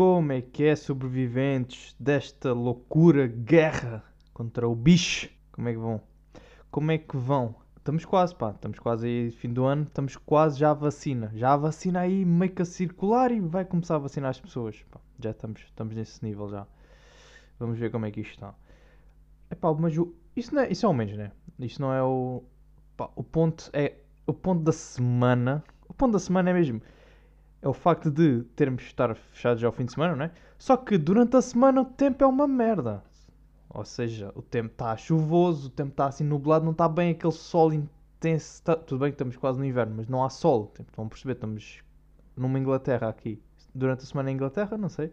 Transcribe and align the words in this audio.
Como 0.00 0.32
é 0.32 0.40
que 0.40 0.64
é 0.64 0.74
sobreviventes 0.74 1.94
desta 2.00 2.54
loucura 2.54 3.26
guerra 3.26 4.02
contra 4.32 4.66
o 4.66 4.74
bicho? 4.74 5.28
Como 5.52 5.68
é 5.68 5.74
que 5.74 5.78
vão? 5.78 6.00
Como 6.70 6.90
é 6.90 6.96
que 6.96 7.18
vão? 7.18 7.54
Estamos 7.76 8.06
quase, 8.06 8.34
pá, 8.34 8.52
estamos 8.52 8.78
quase 8.78 9.06
aí, 9.06 9.30
fim 9.30 9.52
do 9.52 9.66
ano, 9.66 9.82
estamos 9.82 10.16
quase 10.16 10.58
já 10.58 10.70
a 10.70 10.72
vacina. 10.72 11.30
Já 11.34 11.52
a 11.52 11.56
vacina 11.58 12.00
aí 12.00 12.24
meio 12.24 12.50
que 12.50 12.62
a 12.62 12.64
circular 12.64 13.30
e 13.30 13.40
vai 13.40 13.62
começar 13.66 13.96
a 13.96 13.98
vacinar 13.98 14.30
as 14.30 14.40
pessoas. 14.40 14.82
Pá, 14.90 14.98
já 15.22 15.32
estamos, 15.32 15.60
estamos 15.60 15.94
nesse 15.94 16.24
nível 16.24 16.48
já. 16.48 16.66
Vamos 17.58 17.78
ver 17.78 17.90
como 17.90 18.06
é 18.06 18.10
que 18.10 18.22
isto 18.22 18.32
está. 18.32 18.54
Epá, 19.50 19.70
mas 19.74 19.98
o, 19.98 20.14
isso, 20.34 20.54
não 20.54 20.62
é, 20.62 20.72
isso 20.72 20.86
é 20.86 20.88
o 20.88 20.94
menos, 20.94 21.14
né? 21.14 21.30
Isto 21.58 21.82
não 21.82 21.92
é 21.92 22.02
o. 22.02 22.42
Pá, 22.96 23.10
o 23.14 23.22
ponto 23.22 23.68
é. 23.74 23.98
O 24.26 24.32
ponto 24.32 24.62
da 24.62 24.72
semana. 24.72 25.62
O 25.86 25.92
ponto 25.92 26.12
da 26.14 26.18
semana 26.18 26.48
é 26.48 26.54
mesmo 26.54 26.80
é 27.62 27.68
o 27.68 27.72
facto 27.72 28.10
de 28.10 28.42
termos 28.56 28.82
de 28.82 28.88
estar 28.88 29.14
fechados 29.14 29.62
ao 29.62 29.72
fim 29.72 29.84
de 29.84 29.92
semana, 29.92 30.16
não 30.16 30.24
é? 30.24 30.30
Só 30.58 30.76
que 30.76 30.96
durante 30.96 31.36
a 31.36 31.42
semana 31.42 31.82
o 31.82 31.84
tempo 31.84 32.24
é 32.24 32.26
uma 32.26 32.46
merda. 32.48 33.02
Ou 33.68 33.84
seja, 33.84 34.32
o 34.34 34.42
tempo 34.42 34.72
está 34.72 34.96
chuvoso, 34.96 35.68
o 35.68 35.70
tempo 35.70 35.90
está 35.90 36.06
assim 36.06 36.24
nublado, 36.24 36.64
não 36.64 36.72
está 36.72 36.88
bem 36.88 37.10
aquele 37.10 37.32
sol 37.32 37.72
intenso. 37.72 38.62
Tá... 38.62 38.74
Tudo 38.74 39.00
bem 39.00 39.10
que 39.10 39.14
estamos 39.14 39.36
quase 39.36 39.58
no 39.58 39.64
inverno, 39.64 39.94
mas 39.96 40.08
não 40.08 40.24
há 40.24 40.30
sol. 40.30 40.72
Tipo, 40.74 40.90
estão 40.90 41.04
a 41.04 41.08
perceber? 41.08 41.34
Estamos 41.34 41.82
numa 42.36 42.58
Inglaterra 42.58 43.08
aqui. 43.08 43.40
Durante 43.74 44.02
a 44.02 44.06
semana 44.06 44.30
em 44.30 44.34
Inglaterra, 44.34 44.76
não 44.76 44.88
sei. 44.88 45.12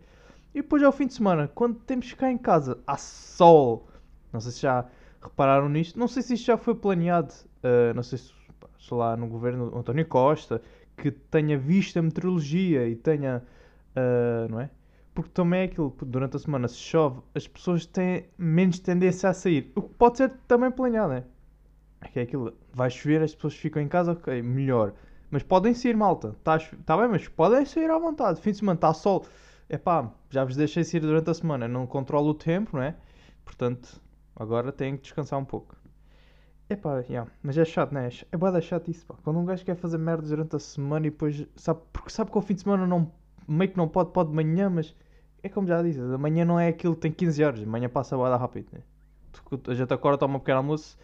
E 0.56 0.62
depois 0.62 0.82
ao 0.82 0.92
fim 0.92 1.06
de 1.06 1.14
semana, 1.14 1.48
quando 1.54 1.76
temos 1.80 2.06
que 2.06 2.12
ficar 2.12 2.32
em 2.32 2.38
casa, 2.38 2.80
há 2.88 2.98
sol. 2.98 3.88
Não 4.34 4.40
sei 4.40 4.52
se 4.52 4.62
já 4.62 4.86
repararam 5.22 5.70
nisto. 5.70 6.00
Não 6.00 6.08
sei 6.08 6.24
se 6.24 6.34
isto 6.34 6.46
já 6.46 6.58
foi 6.58 6.74
planeado. 6.74 7.32
Uh, 7.58 7.94
não 7.94 8.02
sei 8.02 8.18
se, 8.18 8.34
sei 8.80 8.98
lá, 8.98 9.16
no 9.16 9.28
governo 9.28 9.78
António 9.78 10.06
Costa 10.08 10.62
que 10.98 11.12
tenha 11.12 11.58
visto 11.58 11.98
a 11.98 12.02
meteorologia 12.02 12.88
e 12.88 12.96
tenha. 12.96 13.44
Uh, 13.96 14.52
não 14.52 14.60
é? 14.60 14.70
Porque 15.14 15.32
também 15.32 15.62
é 15.62 15.64
aquilo, 15.64 15.96
durante 16.02 16.36
a 16.36 16.40
semana, 16.40 16.68
se 16.68 16.78
chove, 16.78 17.22
as 17.34 17.48
pessoas 17.48 17.86
têm 17.86 18.26
menos 18.38 18.80
tendência 18.80 19.30
a 19.30 19.34
sair. 19.34 19.72
O 19.76 19.82
que 19.82 19.94
pode 19.96 20.18
ser 20.18 20.32
também 20.48 20.70
planeado, 20.70 21.14
é? 21.14 21.24
Que 22.12 22.20
é 22.20 22.22
aquilo, 22.24 22.54
vai 22.72 22.90
chover, 22.92 23.24
as 23.24 23.34
pessoas 23.34 23.56
ficam 23.56 23.82
em 23.82 23.88
casa, 23.88 24.12
ok, 24.12 24.42
melhor. 24.44 24.94
Mas 25.32 25.44
podem 25.44 25.74
sair, 25.74 25.96
malta. 25.96 26.36
Está 26.38 26.60
tá 26.86 26.98
bem, 26.98 27.08
mas 27.08 27.28
podem 27.28 27.66
sair 27.66 27.90
à 27.90 27.98
vontade. 27.98 28.40
Fim 28.42 28.52
de 28.52 28.58
semana 28.58 28.78
está 28.78 28.94
sol. 28.94 29.26
É 29.68 29.78
pá, 29.78 30.12
já 30.30 30.46
vos 30.46 30.56
deixei 30.56 30.84
sair 30.84 31.00
durante 31.00 31.30
a 31.30 31.34
semana. 31.34 31.68
Não 31.68 31.86
controlo 31.88 32.30
o 32.30 32.34
tempo, 32.34 32.78
não 32.78 32.84
é? 32.84 32.96
Portanto, 33.44 34.00
agora 34.36 34.72
tenho 34.72 34.98
que 34.98 35.04
descansar 35.04 35.40
um 35.40 35.46
pouco. 35.46 35.76
Epá, 36.70 37.00
yeah. 37.10 37.30
mas 37.42 37.58
é 37.58 37.64
chato, 37.64 37.94
não 37.94 38.02
é? 38.02 38.10
É 38.32 38.38
boa 38.38 38.60
chato 38.60 38.92
isso, 38.92 39.06
pá. 39.06 39.16
Quando 39.24 39.40
um 39.40 39.46
gajo 39.46 39.64
quer 39.64 39.76
fazer 39.76 39.98
merda 39.98 40.28
durante 40.28 40.56
a 40.56 40.60
semana 40.60 41.08
e 41.08 41.10
depois 41.10 41.48
sabe, 41.56 41.80
porque 41.94 42.10
sabe 42.10 42.30
que 42.30 42.38
ao 42.38 42.42
fim 42.42 42.56
de 42.56 42.62
semana 42.62 42.86
não, 42.86 43.10
meio 43.48 43.72
que 43.72 43.78
não 43.78 43.88
pode, 43.88 44.12
pode 44.12 44.30
de 44.30 44.36
manhã, 44.36 44.70
mas 44.70 44.94
é 45.42 45.48
como 45.48 45.68
já 45.68 45.82
disse, 45.82 46.00
amanhã 46.00 46.44
não 46.44 46.60
é 46.60 46.68
aquilo 46.68 46.96
que 46.96 47.02
tem 47.02 47.12
15 47.12 47.44
horas, 47.44 47.64
amanhã 47.64 47.88
passa 47.88 48.16
a 48.16 48.18
rápido, 48.38 48.68
né? 48.74 48.82
A 49.68 49.74
gente 49.74 49.94
acorda, 49.94 50.18
toma 50.18 50.36
um 50.36 50.40
pequeno 50.40 50.58
almoço, 50.58 50.98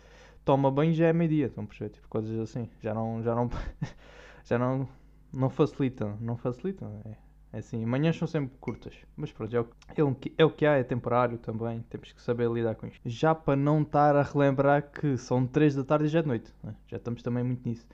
toma 0.44 0.70
banho 0.70 0.92
e 0.92 0.94
já 0.94 1.08
é 1.08 1.14
meio-dia, 1.14 1.45
estão 1.45 1.66
a? 1.66 1.94
Tipo, 1.94 2.09
coisas 2.09 2.38
assim, 2.39 2.70
já 2.81 2.94
não, 2.94 3.23
já 3.23 3.33
não, 3.33 3.50
já 4.44 4.59
não, 4.59 4.88
não 5.31 5.50
facilitam, 5.50 6.17
não 6.20 6.36
facilitam, 6.36 7.02
é. 7.05 7.16
É 7.54 7.59
assim, 7.59 7.86
manhãs 7.86 8.18
são 8.18 8.28
sempre 8.28 8.58
curtas, 8.59 8.96
mas 9.16 9.32
pronto, 9.32 9.56
é 9.56 9.62
o, 9.62 9.68
é, 9.96 10.04
o, 10.04 10.18
é 10.40 10.44
o 10.44 10.50
que 10.50 10.66
há, 10.66 10.73
é 10.73 10.84
temporário 10.84 11.38
também, 11.38 11.84
temos 11.88 12.12
que 12.12 12.20
saber 12.20 12.50
lidar 12.50 12.73
com 12.73 12.88
isto. 12.88 13.00
Já 13.06 13.36
para 13.36 13.56
não 13.56 13.84
estar 13.84 14.16
a 14.16 14.23
relembrar 14.23 14.89
que 14.92 15.16
são 15.20 15.45
3 15.45 15.76
da 15.76 15.83
tarde 15.83 16.05
e 16.05 16.08
já 16.08 16.17
é 16.17 16.22
de 16.23 16.27
noite, 16.27 16.52
né? 16.64 16.76
já 16.88 16.98
estamos 16.98 17.22
também 17.22 17.44
muito 17.44 17.70
nisso. 17.70 17.86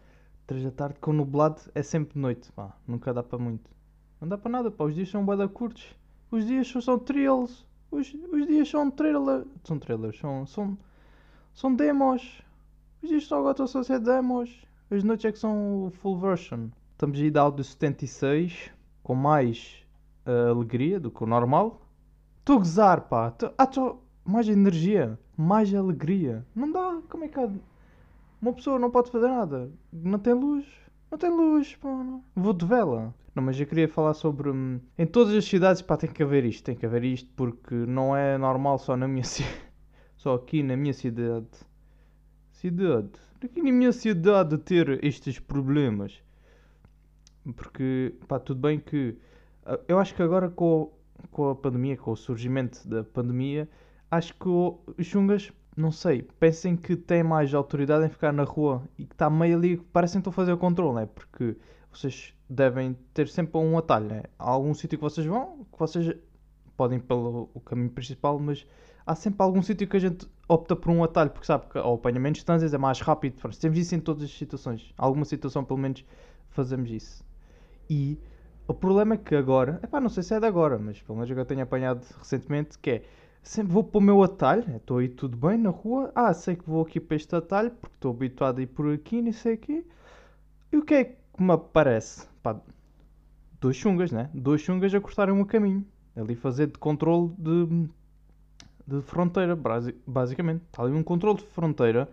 3 0.48 0.64
da 0.64 0.72
tarde 0.72 1.00
com 1.02 1.12
nublado 1.12 1.60
é 1.76 1.84
sempre 1.84 2.14
de 2.14 2.20
noite, 2.20 2.50
pá, 2.54 2.74
nunca 2.88 3.14
dá 3.14 3.22
para 3.22 3.38
muito. 3.38 3.70
Não 4.22 4.30
dá 4.30 4.38
para 4.38 4.50
nada, 4.50 4.72
pá, 4.72 4.86
os 4.86 4.96
dias 4.96 5.10
são 5.10 5.26
bada 5.26 5.46
curtos, 5.50 5.94
os 6.32 6.48
dias 6.48 6.66
são, 6.66 6.82
são 6.82 6.98
trails, 6.98 7.66
os, 7.92 8.14
os 8.14 8.48
dias 8.48 8.70
são 8.70 8.90
trailers, 8.90 9.46
são 9.66 9.78
trailers, 9.78 10.18
são, 10.20 10.46
são, 10.46 10.78
são 11.54 11.76
demos, 11.76 12.42
os 13.04 13.10
dias 13.10 13.26
só 13.26 13.40
agora 13.40 13.62
estão 13.62 13.82
a 13.82 13.84
ser 13.84 14.00
demos, 14.00 14.66
as 14.90 15.04
noites 15.04 15.26
é 15.26 15.34
que 15.34 15.38
são 15.38 15.92
full 15.96 16.18
version. 16.18 16.70
Estamos 16.94 17.20
aí 17.20 17.30
da 17.30 17.42
áudio 17.42 17.64
76 17.66 18.79
com 19.10 19.16
mais 19.16 19.84
uh, 20.28 20.52
alegria 20.52 21.00
do 21.00 21.10
que 21.10 21.24
o 21.24 21.26
normal. 21.26 21.82
Estou 22.42 22.58
a 22.58 22.60
gozar, 22.60 23.02
pá. 23.10 23.32
Tô, 23.32 23.52
ah, 23.58 23.66
tô, 23.66 23.98
mais 24.24 24.48
energia, 24.48 25.18
mais 25.36 25.74
alegria. 25.74 26.46
Não 26.56 26.72
dá, 26.72 27.02
como 27.10 27.24
é 27.24 27.28
que 27.28 27.40
há... 27.40 27.50
Uma 28.40 28.54
pessoa 28.54 28.78
não 28.78 28.92
pode 28.92 29.10
fazer 29.10 29.28
nada. 29.28 29.72
Não 29.92 30.20
tem 30.20 30.36
luz. 30.36 30.64
Não 31.10 31.18
tem 31.18 31.32
luz, 31.32 31.76
pá. 31.78 31.90
Vou 32.36 32.54
de 32.54 32.68
vela. 32.68 33.12
Não, 33.34 33.42
mas 33.42 33.60
eu 33.60 33.66
queria 33.66 33.90
falar 33.90 34.14
sobre. 34.14 34.52
Hum, 34.52 34.80
em 34.96 35.08
todas 35.08 35.34
as 35.34 35.46
cidades, 35.46 35.82
pá, 35.82 35.98
tem 35.98 36.12
que 36.12 36.22
haver 36.22 36.46
isto. 36.46 36.64
Tem 36.64 36.76
que 36.76 36.86
haver 36.86 37.04
isto 37.04 37.32
porque 37.36 37.74
não 37.74 38.16
é 38.16 38.38
normal 38.38 38.78
só 38.78 38.96
na 38.96 39.08
minha 39.08 39.24
cidade. 39.26 39.58
Só 40.18 40.36
aqui 40.36 40.62
na 40.62 40.78
minha 40.78 40.94
cidade. 40.94 41.48
Cidade. 42.52 43.10
Aqui 43.44 43.60
na 43.60 43.72
minha 43.72 43.92
cidade 43.92 44.56
ter 44.60 45.04
estes 45.04 45.40
problemas. 45.40 46.22
Porque, 47.56 48.14
pá, 48.28 48.40
tudo 48.40 48.62
bem 48.62 48.80
que. 48.80 49.18
Ah, 49.66 49.80
eu 49.88 50.00
acho 50.00 50.14
que 50.16 50.22
agora 50.22 50.50
com, 50.50 50.92
com 51.32 51.50
a 51.50 51.56
pandemia, 51.56 51.98
com 51.98 52.12
o 52.12 52.16
surgimento 52.16 52.88
da 52.88 53.04
pandemia, 53.04 53.70
acho 54.12 54.34
que 54.34 54.48
os 54.48 55.06
chungas, 55.06 55.52
não 55.76 55.92
sei, 55.92 56.24
pensem 56.40 56.76
que 56.76 56.96
têm 56.96 57.24
mais 57.24 57.54
autoridade 57.54 58.06
em 58.06 58.10
ficar 58.10 58.32
na 58.32 58.44
rua 58.44 58.84
e 58.98 59.06
que 59.06 59.14
está 59.14 59.30
meio 59.30 59.58
ali, 59.58 59.78
parecem 59.78 60.22
que 60.22 60.30
estão 60.30 60.32
a 60.32 60.34
fazer 60.34 60.54
o 60.54 60.58
controle, 60.58 60.96
né? 60.96 61.06
Porque 61.06 61.56
vocês 61.92 62.34
devem 62.50 62.98
ter 63.14 63.28
sempre 63.28 63.58
um 63.60 63.78
atalho, 63.78 64.08
né? 64.08 64.24
Há 64.38 64.50
algum 64.50 64.74
sítio 64.74 64.98
que 64.98 65.04
vocês 65.04 65.26
vão, 65.26 65.66
que 65.72 65.80
vocês 65.80 66.16
podem 66.76 66.98
ir 66.98 67.02
pelo 67.02 67.48
caminho 67.66 67.90
principal, 67.90 68.40
mas 68.40 68.66
há 69.06 69.16
sempre 69.16 69.44
algum 69.44 69.62
sítio 69.62 69.88
que 69.88 69.98
a 69.98 70.00
gente 70.00 70.28
opta 70.48 70.76
por 70.76 70.92
um 70.92 71.04
atalho, 71.04 71.30
porque 71.30 71.46
sabe 71.46 71.68
que 71.70 71.78
ao 71.78 71.96
apanha 71.96 72.20
menos 72.20 72.38
distâncias, 72.38 72.74
é 72.74 72.78
mais 72.78 73.00
rápido. 73.02 73.36
Temos 73.60 73.78
isso 73.78 73.96
em 73.96 74.00
todas 74.00 74.24
as 74.24 74.32
situações. 74.32 74.94
Alguma 74.98 75.26
situação, 75.26 75.64
pelo 75.64 75.80
menos, 75.80 76.06
fazemos 76.50 76.90
isso. 76.92 77.24
E 77.90 78.18
o 78.68 78.74
problema 78.74 79.16
é 79.16 79.18
que 79.18 79.36
agora, 79.36 79.80
epá, 79.84 80.00
não 80.00 80.10
sei 80.10 80.22
se 80.22 80.34
é 80.34 80.40
de 80.40 80.46
agora, 80.46 80.78
mas 80.78 81.02
pelo 81.02 81.18
menos 81.18 81.36
eu 81.36 81.46
tenho 81.46 81.64
apanhado 81.64 82.06
recentemente, 82.20 82.78
que 82.78 82.90
é 82.92 83.04
sempre 83.42 83.74
vou 83.74 83.84
para 83.84 83.98
o 83.98 84.02
meu 84.02 84.22
atalho, 84.22 84.64
né, 84.68 84.78
estou 84.78 85.00
aí 85.00 85.10
tudo 85.10 85.36
bem 85.36 85.58
na 85.58 85.70
rua, 85.70 86.12
ah, 86.14 86.34
sei 86.34 86.56
que 86.56 86.70
vou 86.70 86.84
aqui 86.84 87.00
para 87.00 87.16
este 87.16 87.36
atalho 87.36 87.72
porque 87.72 87.96
estou 87.96 88.12
habituado 88.12 88.60
a 88.60 88.62
ir 88.62 88.68
por 88.68 88.94
aqui, 88.94 89.22
nem 89.22 89.34
sei 89.34 89.54
aqui. 89.54 89.86
E 90.72 90.78
o 90.78 90.84
que 90.84 90.94
é 90.94 91.04
que 91.06 91.42
me 91.42 91.52
aparece? 91.52 92.28
Pá, 92.44 92.60
dois 93.60 93.76
chungas, 93.76 94.12
né? 94.12 94.30
Dois 94.34 94.62
chungas 94.62 94.94
a 94.94 95.02
cortarem 95.02 95.40
o 95.40 95.46
caminho, 95.46 95.86
ali 96.16 96.36
fazer 96.36 96.68
de 96.68 96.78
controle 96.78 97.34
de, 97.38 97.90
de 98.86 99.02
fronteira, 99.02 99.58
basicamente. 100.06 100.64
Está 100.66 100.84
ali 100.84 100.94
um 100.94 101.04
controle 101.04 101.40
de 101.40 101.46
fronteira 101.46 102.08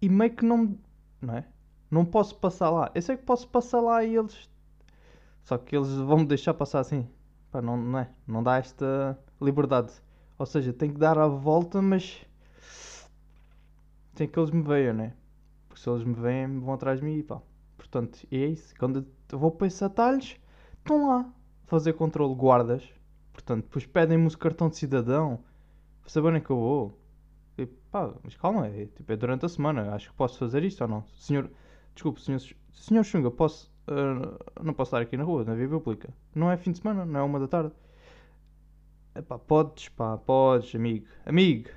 e 0.00 0.08
meio 0.08 0.32
que 0.32 0.44
não, 0.44 0.78
não 1.20 1.36
é? 1.36 1.44
Não 1.90 2.04
posso 2.04 2.36
passar 2.36 2.70
lá. 2.70 2.90
Eu 2.94 3.02
sei 3.02 3.16
que 3.16 3.24
posso 3.24 3.48
passar 3.48 3.80
lá 3.80 4.04
e 4.04 4.14
eles 4.16 4.48
só 5.44 5.58
que 5.58 5.76
eles 5.76 5.92
vão 5.92 6.18
me 6.18 6.26
deixar 6.26 6.54
passar 6.54 6.80
assim. 6.80 7.08
Pá, 7.50 7.60
não, 7.60 7.76
não 7.76 7.98
é? 7.98 8.10
Não 8.26 8.42
dá 8.42 8.58
esta 8.58 9.18
liberdade. 9.40 9.92
Ou 10.38 10.46
seja, 10.46 10.72
tem 10.72 10.90
que 10.90 10.98
dar 10.98 11.18
a 11.18 11.26
volta, 11.26 11.82
mas. 11.82 12.24
Tem 14.14 14.28
que 14.28 14.38
eles 14.38 14.50
me 14.50 14.62
vejam, 14.62 14.94
né? 14.94 15.14
Porque 15.68 15.82
se 15.82 15.88
eles 15.88 16.04
me 16.04 16.14
veem, 16.14 16.60
vão 16.60 16.74
atrás 16.74 17.00
de 17.00 17.04
mim 17.04 17.18
e 17.18 17.22
pá. 17.22 17.40
Portanto, 17.76 18.26
é 18.30 18.46
isso. 18.46 18.74
Quando 18.78 19.06
eu 19.30 19.38
vou 19.38 19.50
para 19.50 19.66
esses 19.66 19.82
atalhos, 19.82 20.36
estão 20.78 21.08
lá. 21.08 21.32
Fazer 21.66 21.94
controle 21.94 22.34
guardas. 22.34 22.82
Portanto, 23.32 23.64
depois 23.64 23.86
pedem-me 23.86 24.26
o 24.26 24.38
cartão 24.38 24.68
de 24.68 24.76
cidadão. 24.76 25.40
Para 26.00 26.10
saberem 26.10 26.40
que 26.40 26.50
eu 26.50 26.56
vou. 26.56 26.98
E, 27.58 27.66
pá, 27.66 28.12
mas 28.22 28.36
calma, 28.36 28.66
é, 28.66 28.86
tipo, 28.86 29.10
é 29.12 29.16
durante 29.16 29.44
a 29.46 29.48
semana. 29.48 29.94
Acho 29.94 30.10
que 30.10 30.16
posso 30.16 30.38
fazer 30.38 30.62
isto 30.64 30.82
ou 30.82 30.88
não? 30.88 31.04
Senhor. 31.14 31.50
Desculpe, 31.94 32.22
senhor, 32.22 32.40
senhor 32.72 33.04
Xunga, 33.04 33.30
posso 33.30 33.71
uh, 33.88 34.62
não 34.62 34.74
posso 34.74 34.90
estar 34.90 35.00
aqui 35.00 35.16
na 35.16 35.24
rua, 35.24 35.44
na 35.44 35.54
via 35.54 35.68
pública. 35.68 36.12
Não 36.34 36.50
é 36.50 36.56
fim 36.56 36.72
de 36.72 36.78
semana, 36.78 37.04
não 37.04 37.20
é 37.20 37.22
uma 37.22 37.40
da 37.40 37.48
tarde. 37.48 37.72
Epá, 39.14 39.38
podes, 39.38 39.88
pá, 39.90 40.16
podes, 40.16 40.74
amigo. 40.74 41.06
Amigo! 41.26 41.68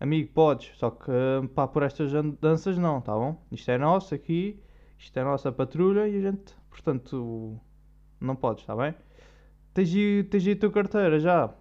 Amigo, 0.00 0.32
podes. 0.32 0.76
Só 0.76 0.90
que, 0.90 1.12
pá, 1.54 1.68
por 1.68 1.82
estas 1.82 2.12
danças 2.40 2.78
não, 2.78 3.00
tá 3.00 3.12
bom? 3.14 3.40
Isto 3.50 3.70
é 3.70 3.78
nosso 3.78 4.14
aqui, 4.14 4.60
isto 4.98 5.16
é 5.18 5.22
nossa 5.22 5.52
patrulha 5.52 6.08
e 6.08 6.16
a 6.16 6.30
gente, 6.30 6.54
portanto, 6.70 7.60
não 8.20 8.34
podes, 8.34 8.64
tá 8.64 8.74
bem? 8.74 8.94
Tens 9.74 9.94
aí, 9.94 10.24
tens 10.24 10.46
aí 10.46 10.52
a 10.54 10.56
tua 10.56 10.70
carteira 10.72 11.20
já. 11.20 11.54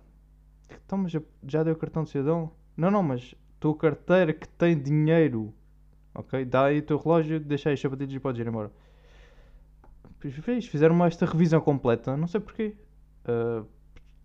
Então, 0.86 0.98
mas 0.98 1.12
já 1.48 1.64
deu 1.64 1.76
cartão 1.76 2.04
de 2.04 2.10
cidadão? 2.10 2.52
Não, 2.76 2.90
não, 2.90 3.04
mas 3.04 3.36
tua 3.60 3.76
carteira 3.76 4.34
que 4.34 4.48
tem 4.48 4.82
dinheiro. 4.82 5.54
Ok? 6.16 6.44
Dá 6.46 6.66
aí 6.66 6.80
o 6.80 6.82
teu 6.82 6.98
relógio, 6.98 7.40
deixa 7.40 7.70
aí 7.70 7.74
as 7.74 7.80
sapatilhas 7.80 8.14
e 8.14 8.20
podes 8.20 8.42
ir 8.42 8.48
embora 8.48 8.72
fez, 10.30 10.68
fizeram 10.68 11.04
esta 11.06 11.26
revisão 11.26 11.60
completa, 11.60 12.16
não 12.16 12.28
sei 12.28 12.40
porquê. 12.40 12.76
Uh, 13.26 13.66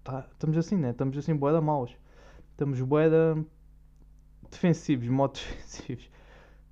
tá, 0.04 0.26
estamos 0.32 0.56
assim, 0.58 0.76
né? 0.76 0.90
Estamos 0.90 1.16
assim, 1.16 1.34
boeda 1.34 1.60
maus. 1.60 1.96
Estamos 2.50 2.80
boeda 2.80 3.42
defensivos, 4.50 5.08
modo 5.08 5.34
defensivos. 5.34 6.10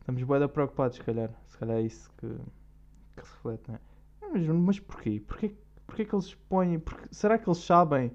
Estamos 0.00 0.22
boeda 0.22 0.48
preocupados, 0.48 0.96
se 0.96 1.02
calhar. 1.02 1.30
Se 1.48 1.56
calhar 1.56 1.78
é 1.78 1.82
isso 1.82 2.10
que, 2.18 2.26
que 2.26 3.20
reflete, 3.20 3.70
né? 3.70 3.78
Mas, 4.20 4.46
mas 4.46 4.80
porquê? 4.80 5.22
porquê? 5.26 5.54
Porquê 5.86 6.04
que 6.04 6.14
eles 6.14 6.34
põem. 6.48 6.78
Porque, 6.78 7.08
será 7.10 7.38
que 7.38 7.48
eles 7.48 7.58
sabem 7.58 8.12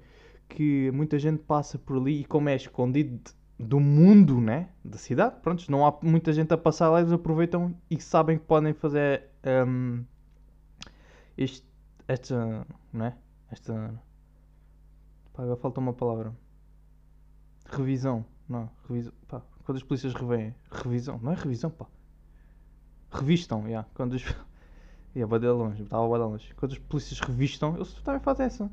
que 0.47 0.91
muita 0.91 1.17
gente 1.17 1.41
passa 1.43 1.77
por 1.77 1.97
ali 1.97 2.21
e 2.21 2.25
como 2.25 2.49
é 2.49 2.55
escondido 2.55 3.19
do 3.57 3.79
mundo, 3.79 4.39
né? 4.39 4.69
Da 4.83 4.97
cidade, 4.97 5.35
pronto, 5.41 5.69
não 5.69 5.85
há 5.85 5.97
muita 6.01 6.31
gente 6.31 6.53
a 6.53 6.57
passar 6.57 6.89
lá, 6.89 6.99
eles 6.99 7.11
aproveitam 7.11 7.75
e 7.89 7.99
sabem 7.99 8.37
que 8.37 8.45
podem 8.45 8.73
fazer 8.73 9.23
um, 9.67 10.03
este, 11.39 11.65
esta, 12.05 12.67
né? 12.91 13.17
Esta. 13.49 14.01
Pá, 15.33 15.43
agora 15.43 15.55
falta 15.55 15.79
uma 15.79 15.93
palavra. 15.93 16.35
Revisão. 17.65 18.25
Não, 18.47 18.69
revisão. 18.87 19.13
Pá, 19.27 19.41
quando 19.63 19.77
as 19.77 19.83
polícias 19.83 20.13
revêem. 20.13 20.53
Revisão. 20.69 21.17
Não 21.23 21.31
é 21.31 21.35
revisão, 21.35 21.69
pá. 21.69 21.87
Revistam, 23.09 23.61
já. 23.61 23.67
Yeah, 23.67 23.89
quando 23.93 24.13
os. 24.13 24.23
Ia, 24.23 24.35
yeah, 25.15 25.37
de 25.37 25.47
longe, 25.47 25.83
estava 25.83 26.03
a 26.03 26.17
longe. 26.17 26.53
Quando 26.55 26.73
as 26.73 26.77
polícias 26.77 27.19
revistam, 27.21 27.75
eles 27.75 27.93
também 27.93 28.19
fazem 28.19 28.45
essa. 28.45 28.69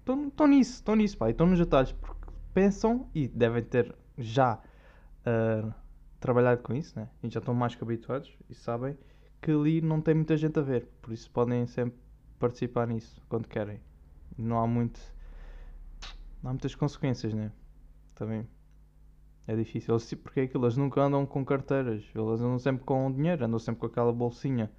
Estão 0.00 0.46
nisso, 0.46 0.72
estão 0.74 0.94
nisso, 0.94 1.16
pá. 1.16 1.30
Estão 1.30 1.46
nos 1.46 1.58
detalhes. 1.58 1.92
Porque 1.92 2.30
pensam 2.52 3.08
e 3.14 3.26
devem 3.26 3.62
ter 3.62 3.94
já 4.18 4.58
uh, 5.24 5.72
trabalhado 6.20 6.62
com 6.62 6.74
isso, 6.74 6.98
né? 6.98 7.08
E 7.22 7.30
já 7.30 7.38
estão 7.40 7.54
mais 7.54 7.74
que 7.74 7.82
habituados 7.82 8.36
e 8.50 8.54
sabem 8.54 8.98
que 9.40 9.50
ali 9.50 9.80
não 9.80 10.00
tem 10.00 10.14
muita 10.14 10.36
gente 10.36 10.58
a 10.58 10.62
ver. 10.62 10.86
Por 11.00 11.12
isso 11.12 11.30
podem 11.30 11.66
sempre 11.66 11.98
participar 12.38 12.86
nisso 12.86 13.20
quando 13.28 13.48
querem. 13.48 13.80
Não 14.36 14.58
há 14.58 14.66
muito. 14.66 15.00
Não 16.42 16.50
há 16.50 16.52
muitas 16.52 16.74
consequências, 16.74 17.34
né? 17.34 17.52
Também. 18.14 18.46
É 19.46 19.56
difícil. 19.56 19.94
Eles, 19.94 20.12
porque 20.14 20.40
é 20.40 20.42
aquilo, 20.44 20.64
eles 20.64 20.76
nunca 20.76 21.00
andam 21.00 21.24
com 21.26 21.44
carteiras. 21.44 22.04
Eles 22.14 22.40
andam 22.40 22.58
sempre 22.58 22.84
com 22.84 23.10
dinheiro, 23.10 23.44
andam 23.44 23.58
sempre 23.58 23.80
com 23.80 23.86
aquela 23.86 24.12
bolsinha. 24.12 24.70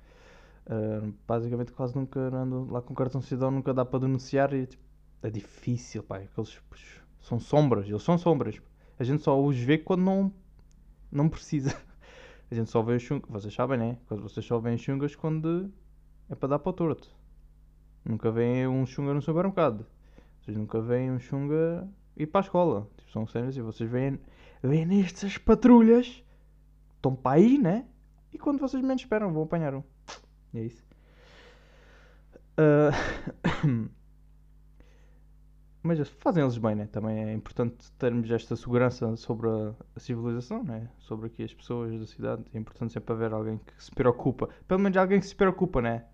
Uh, 0.66 1.12
basicamente 1.28 1.72
quase 1.72 1.96
nunca 1.96 2.20
andam 2.20 2.66
lá 2.70 2.80
com 2.80 2.94
cartão 2.94 3.20
cidadão, 3.22 3.50
nunca 3.50 3.74
dá 3.74 3.84
para 3.84 4.02
denunciar 4.02 4.54
e 4.54 4.68
tipo, 4.68 4.84
é 5.24 5.30
difícil, 5.30 6.04
pai. 6.04 6.26
Aqueles 6.32 6.62
são 7.22 7.40
sombras, 7.40 7.88
eles 7.88 8.04
são 8.04 8.18
sombras. 8.18 8.62
A 9.00 9.04
gente 9.04 9.24
só 9.24 9.42
os 9.42 9.58
vê 9.58 9.78
quando 9.78 10.02
não, 10.02 10.34
não 11.12 11.30
precisa. 11.30 11.76
A 12.52 12.56
gente 12.56 12.70
só 12.70 12.82
vê 12.82 12.96
os 12.96 13.04
chungas, 13.04 13.30
vocês 13.30 13.54
sabem, 13.54 13.78
né? 13.78 13.98
Vocês 14.10 14.46
só 14.46 14.60
veem 14.60 14.78
chungas 14.78 15.16
quando 15.16 15.72
é 16.30 16.36
para 16.36 16.50
dar 16.50 16.60
para 16.60 16.70
o 16.70 16.74
torto. 16.74 17.10
Nunca 18.04 18.32
veem 18.32 18.68
um 18.68 18.86
chunga 18.86 19.14
no 19.14 19.22
supermercado. 19.22 19.86
Vocês 20.42 20.58
nunca 20.58 20.82
veem 20.82 21.12
um 21.12 21.20
chunga 21.20 21.88
ir 22.18 22.26
para 22.28 22.42
a 22.42 22.44
escola. 22.44 22.90
Tipo, 22.98 23.12
são 23.12 23.28
cenas 23.28 23.56
e 23.56 23.62
vocês 23.62 23.90
veem, 23.90 24.20
veem 24.64 24.86
nestas 24.86 25.38
patrulhas. 25.38 26.24
Estão 26.96 27.16
para 27.16 27.38
aí, 27.38 27.58
né? 27.58 27.86
E 28.34 28.38
quando 28.38 28.60
vocês 28.60 28.82
menos 28.82 29.02
esperam, 29.02 29.32
vão 29.32 29.44
apanhar 29.44 29.76
um. 29.76 29.84
E 30.54 30.60
é 30.60 30.64
isso. 30.64 30.84
Uh... 32.58 33.90
Mas 35.82 36.10
fazem 36.20 36.44
eles 36.44 36.58
bem, 36.58 36.76
né? 36.76 36.88
Também 36.88 37.24
é 37.24 37.34
importante 37.34 37.90
termos 37.94 38.30
esta 38.30 38.56
segurança 38.56 39.16
sobre 39.16 39.48
a, 39.50 39.74
a, 39.96 40.00
civilização, 40.00 40.62
né? 40.62 40.90
Sobre 41.00 41.28
aqui 41.28 41.42
as 41.44 41.54
pessoas 41.54 41.98
da 41.98 42.06
cidade. 42.06 42.44
É 42.54 42.58
importante 42.58 42.92
sempre 42.92 43.14
haver 43.14 43.32
alguém 43.32 43.58
que 43.58 43.84
se 43.84 43.90
preocupa. 43.92 44.50
Pelo 44.68 44.82
menos 44.82 44.98
alguém 44.98 45.22
que 45.22 45.26
se 45.26 45.36
preocupa, 45.36 45.82
né? 45.82 46.06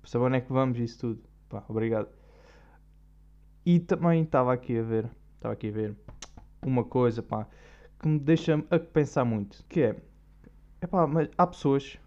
Para 0.00 0.10
saber 0.10 0.24
onde 0.24 0.36
é 0.36 0.40
que 0.40 0.50
vamos 0.50 0.78
e 0.78 0.84
isso 0.84 0.98
tudo. 1.00 1.22
Pá, 1.50 1.62
obrigado. 1.68 2.08
E 3.66 3.78
também 3.78 4.22
estava 4.22 4.54
aqui 4.54 4.78
a 4.78 4.82
ver, 4.82 5.10
estava 5.34 5.52
aqui 5.52 5.68
a 5.68 5.72
ver 5.72 5.96
uma 6.62 6.82
coisa, 6.82 7.22
pá, 7.22 7.46
que 7.98 8.08
me 8.08 8.18
deixa 8.18 8.64
a 8.70 8.78
pensar 8.78 9.24
muito, 9.26 9.62
que 9.66 9.82
é, 9.82 9.96
é 10.80 10.86
pá, 10.86 11.06
mas 11.06 11.28
há 11.36 11.46
pessoas, 11.46 11.98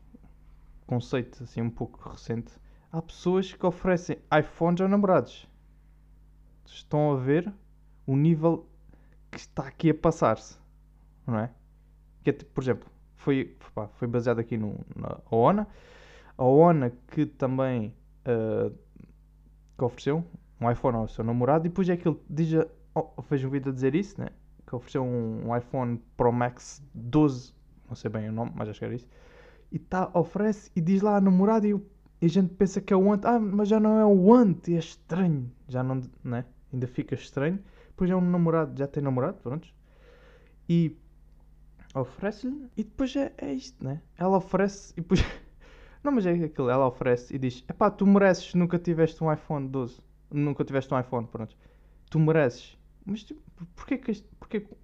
conceito 0.87 1.43
assim 1.43 1.61
um 1.61 1.69
pouco 1.69 2.09
recente, 2.09 2.51
há 2.91 3.01
pessoas 3.03 3.53
que 3.53 3.65
oferecem 3.65 4.17
iPhones 4.35 4.81
aos 4.81 4.89
namorados 4.89 5.47
estão 6.65 7.11
a 7.13 7.15
ver 7.17 7.51
o 8.05 8.15
nível 8.15 8.67
que 9.31 9.37
está 9.37 9.67
aqui 9.67 9.89
a 9.89 9.93
passar-se, 9.93 10.57
não 11.25 11.37
é? 11.39 11.49
Que 12.23 12.29
é, 12.29 12.33
tipo, 12.33 12.51
por 12.51 12.63
exemplo, 12.63 12.89
foi, 13.15 13.55
foi 13.93 14.07
baseado 14.07 14.39
aqui 14.39 14.57
no, 14.57 14.79
na 14.95 15.17
ONA, 15.31 15.67
a 16.37 16.43
ONA 16.43 16.91
que 17.07 17.25
também 17.25 17.93
uh, 18.25 18.73
que 19.77 19.83
ofereceu 19.83 20.23
um 20.59 20.69
iPhone 20.69 20.97
ao 20.97 21.07
seu 21.07 21.23
namorado 21.23 21.65
e 21.65 21.69
depois 21.69 21.89
é 21.89 21.97
que 21.97 22.07
ele 22.07 22.19
diz, 22.29 22.65
oh, 22.93 23.21
fez 23.23 23.43
um 23.43 23.49
vídeo 23.49 23.71
a 23.71 23.73
dizer 23.73 23.95
isso, 23.95 24.19
né? 24.19 24.27
Que 24.65 24.75
ofereceu 24.75 25.03
um, 25.03 25.47
um, 25.47 25.57
iPhone 25.57 26.01
Pro 26.15 26.31
Max 26.31 26.81
12, 26.93 27.53
não 27.87 27.95
sei 27.95 28.09
bem 28.09 28.29
o 28.29 28.31
nome, 28.31 28.51
mas 28.55 28.69
acho 28.69 28.79
que 28.79 28.85
era 28.85 28.95
isso. 28.95 29.07
E 29.71 29.79
tá, 29.79 30.09
oferece 30.13 30.71
e 30.75 30.81
diz 30.81 31.01
lá 31.01 31.17
a 31.17 31.21
namorada 31.21 31.67
e, 31.67 31.71
e 32.21 32.25
a 32.25 32.29
gente 32.29 32.53
pensa 32.53 32.79
que 32.79 32.93
é 32.93 32.97
o 32.97 33.11
ante. 33.11 33.25
Ah, 33.25 33.39
mas 33.39 33.67
já 33.67 33.79
não 33.79 33.99
é 33.99 34.05
o 34.05 34.33
ante, 34.33 34.75
é 34.75 34.79
estranho. 34.79 35.51
Já 35.67 35.83
não, 35.83 36.01
né? 36.23 36.45
Ainda 36.73 36.87
fica 36.87 37.15
estranho. 37.15 37.59
Depois 37.89 38.09
é 38.09 38.15
um 38.15 38.21
namorado, 38.21 38.77
já 38.77 38.87
tem 38.87 39.03
namorado, 39.03 39.37
pronto. 39.41 39.67
E 40.67 40.97
oferece-lhe, 41.93 42.67
e 42.75 42.83
depois 42.83 43.15
é, 43.15 43.31
é 43.37 43.53
isto, 43.53 43.83
né? 43.83 44.01
Ela 44.17 44.37
oferece, 44.37 44.93
e 44.97 45.01
depois. 45.01 45.23
Não, 46.03 46.11
mas 46.11 46.25
é 46.25 46.31
aquilo, 46.31 46.69
ela 46.69 46.87
oferece 46.87 47.33
e 47.33 47.37
diz: 47.37 47.63
Epá, 47.69 47.89
tu 47.89 48.05
mereces, 48.05 48.53
nunca 48.55 48.77
tiveste 48.77 49.23
um 49.23 49.31
iPhone 49.31 49.69
12. 49.69 50.01
Nunca 50.31 50.65
tiveste 50.65 50.93
um 50.93 50.99
iPhone, 50.99 51.27
pronto. 51.27 51.55
Tu 52.09 52.19
mereces. 52.19 52.77
Mas 53.05 53.25
porquê 53.75 53.97
que 53.97 54.11
isto. 54.11 54.27
Porquê 54.39 54.61
que 54.61 54.75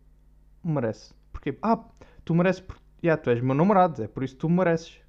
merece? 0.64 1.14
Porquê? 1.32 1.58
Ah, 1.62 1.84
tu 2.24 2.34
mereces. 2.36 2.62
Por... 2.62 2.78
Yeah, 3.04 3.22
tu 3.22 3.30
és 3.30 3.42
meu 3.42 3.56
namorado, 3.56 4.02
é 4.04 4.08
por 4.08 4.24
isso 4.24 4.36
que 4.36 4.42
tu 4.42 4.50
mereces. 4.50 5.02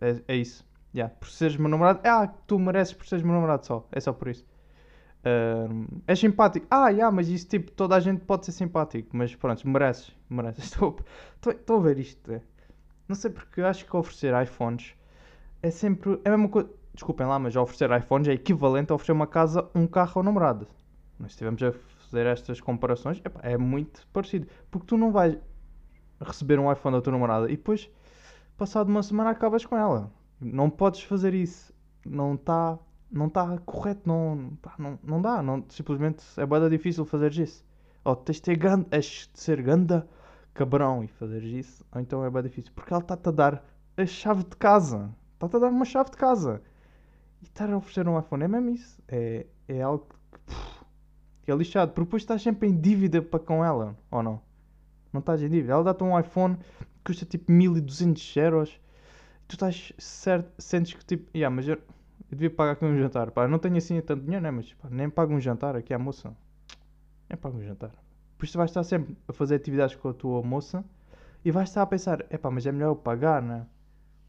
É, 0.00 0.22
é 0.28 0.36
isso. 0.36 0.64
Yeah, 0.94 1.12
por 1.14 1.28
seres 1.28 1.56
meu 1.56 1.68
namorado. 1.68 2.00
Ah, 2.04 2.26
tu 2.46 2.58
mereces 2.58 2.94
por 2.94 3.06
seres 3.06 3.24
meu 3.24 3.34
namorado 3.34 3.66
só. 3.66 3.88
É 3.90 4.00
só 4.00 4.12
por 4.12 4.28
isso. 4.28 4.44
Uh, 5.18 6.02
és 6.06 6.18
simpático. 6.18 6.66
Ah, 6.70 6.88
yeah, 6.90 7.14
mas 7.14 7.28
isso 7.28 7.48
tipo, 7.48 7.70
toda 7.72 7.96
a 7.96 8.00
gente 8.00 8.20
pode 8.20 8.46
ser 8.46 8.52
simpático, 8.52 9.08
mas 9.16 9.34
pronto, 9.34 9.68
mereces, 9.68 10.14
mereces. 10.30 10.64
Estou, 10.72 10.96
estou, 11.34 11.52
estou 11.52 11.76
a 11.78 11.82
ver 11.82 11.98
isto. 11.98 12.32
É. 12.32 12.40
Não 13.08 13.16
sei 13.16 13.30
porque 13.30 13.60
acho 13.60 13.84
que 13.84 13.96
oferecer 13.96 14.34
iPhones 14.42 14.94
é 15.62 15.70
sempre. 15.70 16.20
É 16.24 16.28
a 16.28 16.32
mesma 16.32 16.48
coisa. 16.48 16.70
Desculpem 16.94 17.26
lá, 17.26 17.38
mas 17.38 17.54
oferecer 17.54 17.90
iPhones 17.90 18.28
é 18.28 18.32
equivalente 18.32 18.90
a 18.90 18.94
oferecer 18.94 19.12
uma 19.12 19.26
casa, 19.26 19.68
um 19.74 19.86
carro 19.86 20.12
ao 20.16 20.22
namorado. 20.22 20.66
Mas 21.18 21.32
se 21.32 21.34
estivermos 21.34 21.62
a 21.62 21.72
fazer 21.72 22.26
estas 22.26 22.60
comparações, 22.60 23.22
é 23.42 23.56
muito 23.56 24.06
parecido. 24.12 24.48
Porque 24.70 24.86
tu 24.86 24.96
não 24.96 25.12
vais 25.12 25.38
receber 26.20 26.58
um 26.58 26.70
iPhone 26.70 26.96
da 26.96 27.02
tua 27.02 27.12
namorada 27.12 27.46
e 27.46 27.56
depois, 27.56 27.88
passado 28.56 28.88
uma 28.88 29.02
semana, 29.02 29.30
acabas 29.30 29.64
com 29.64 29.76
ela. 29.76 30.10
Não 30.40 30.68
podes 30.70 31.02
fazer 31.02 31.34
isso. 31.34 31.72
Não 32.04 32.34
está 32.34 32.78
não 33.10 33.26
está 33.26 33.58
correto, 33.58 34.02
não, 34.06 34.56
pá, 34.60 34.74
não, 34.78 34.98
não 35.02 35.22
dá, 35.22 35.42
não, 35.42 35.64
simplesmente 35.68 36.22
é 36.36 36.44
bada 36.44 36.68
difícil 36.68 37.04
fazer 37.04 37.32
isso. 37.34 37.64
Ou 38.04 38.14
tens 38.16 38.36
de, 38.36 38.42
ter 38.42 38.56
ganda, 38.56 38.86
és 38.90 39.28
de 39.32 39.40
ser 39.40 39.62
ganda 39.62 40.06
cabrão 40.54 41.04
e 41.04 41.08
fazer 41.08 41.42
isso, 41.42 41.84
ou 41.92 42.00
então 42.00 42.24
é 42.24 42.30
bem 42.30 42.42
difícil, 42.42 42.72
porque 42.74 42.92
ela 42.92 43.02
está-te 43.02 43.28
a 43.28 43.32
dar 43.32 43.64
a 43.96 44.06
chave 44.06 44.42
de 44.42 44.56
casa, 44.56 45.14
está-te 45.34 45.56
a 45.56 45.58
dar 45.58 45.68
uma 45.68 45.84
chave 45.84 46.10
de 46.10 46.16
casa 46.16 46.60
e 47.40 47.44
estar 47.44 47.70
a 47.70 47.76
oferecer 47.76 48.08
um 48.08 48.18
iPhone 48.18 48.42
é 48.42 48.48
mesmo 48.48 48.70
isso, 48.70 49.00
é, 49.06 49.46
é 49.68 49.82
algo 49.82 50.08
que 51.42 51.50
é 51.50 51.54
lixado, 51.54 51.92
porque 51.92 52.06
depois 52.06 52.22
estás 52.22 52.42
sempre 52.42 52.68
em 52.68 52.76
dívida 52.76 53.22
para 53.22 53.38
com 53.38 53.64
ela, 53.64 53.96
ou 54.10 54.22
não? 54.22 54.40
Não 55.12 55.20
estás 55.20 55.42
em 55.42 55.48
dívida, 55.48 55.74
ela 55.74 55.84
dá-te 55.84 56.02
um 56.02 56.18
iPhone 56.18 56.56
que 56.56 57.12
custa 57.12 57.24
tipo 57.24 57.52
1200 57.52 58.36
euros, 58.36 58.80
tu 59.46 59.54
estás 59.54 59.92
certo, 59.96 60.60
sentes 60.60 60.94
que 60.94 61.04
tipo, 61.04 61.30
yeah, 61.36 61.54
mas 61.54 61.68
eu 61.68 61.78
eu 62.30 62.36
devia 62.36 62.50
pagar 62.50 62.72
aqui 62.72 62.84
um 62.84 62.96
jantar. 62.98 63.30
Pá, 63.30 63.48
não 63.48 63.58
tenho 63.58 63.76
assim 63.76 64.00
tanto 64.00 64.22
dinheiro, 64.22 64.42
né? 64.42 64.50
Mas 64.50 64.72
pá, 64.74 64.88
nem 64.90 65.08
pago 65.08 65.32
um 65.32 65.40
jantar 65.40 65.74
aqui 65.76 65.94
à 65.94 65.98
moça. 65.98 66.34
Nem 67.28 67.38
pago 67.38 67.58
um 67.58 67.62
jantar. 67.62 67.92
Por 68.36 68.44
isso 68.44 68.56
vais 68.56 68.70
estar 68.70 68.84
sempre 68.84 69.16
a 69.26 69.32
fazer 69.32 69.56
atividades 69.56 69.96
com 69.96 70.08
a 70.08 70.14
tua 70.14 70.42
moça 70.42 70.84
e 71.44 71.50
vais 71.50 71.68
estar 71.68 71.82
a 71.82 71.86
pensar, 71.86 72.24
é 72.30 72.36
pá, 72.36 72.50
mas 72.50 72.66
é 72.66 72.72
melhor 72.72 72.90
eu 72.90 72.96
pagar, 72.96 73.42
né? 73.42 73.66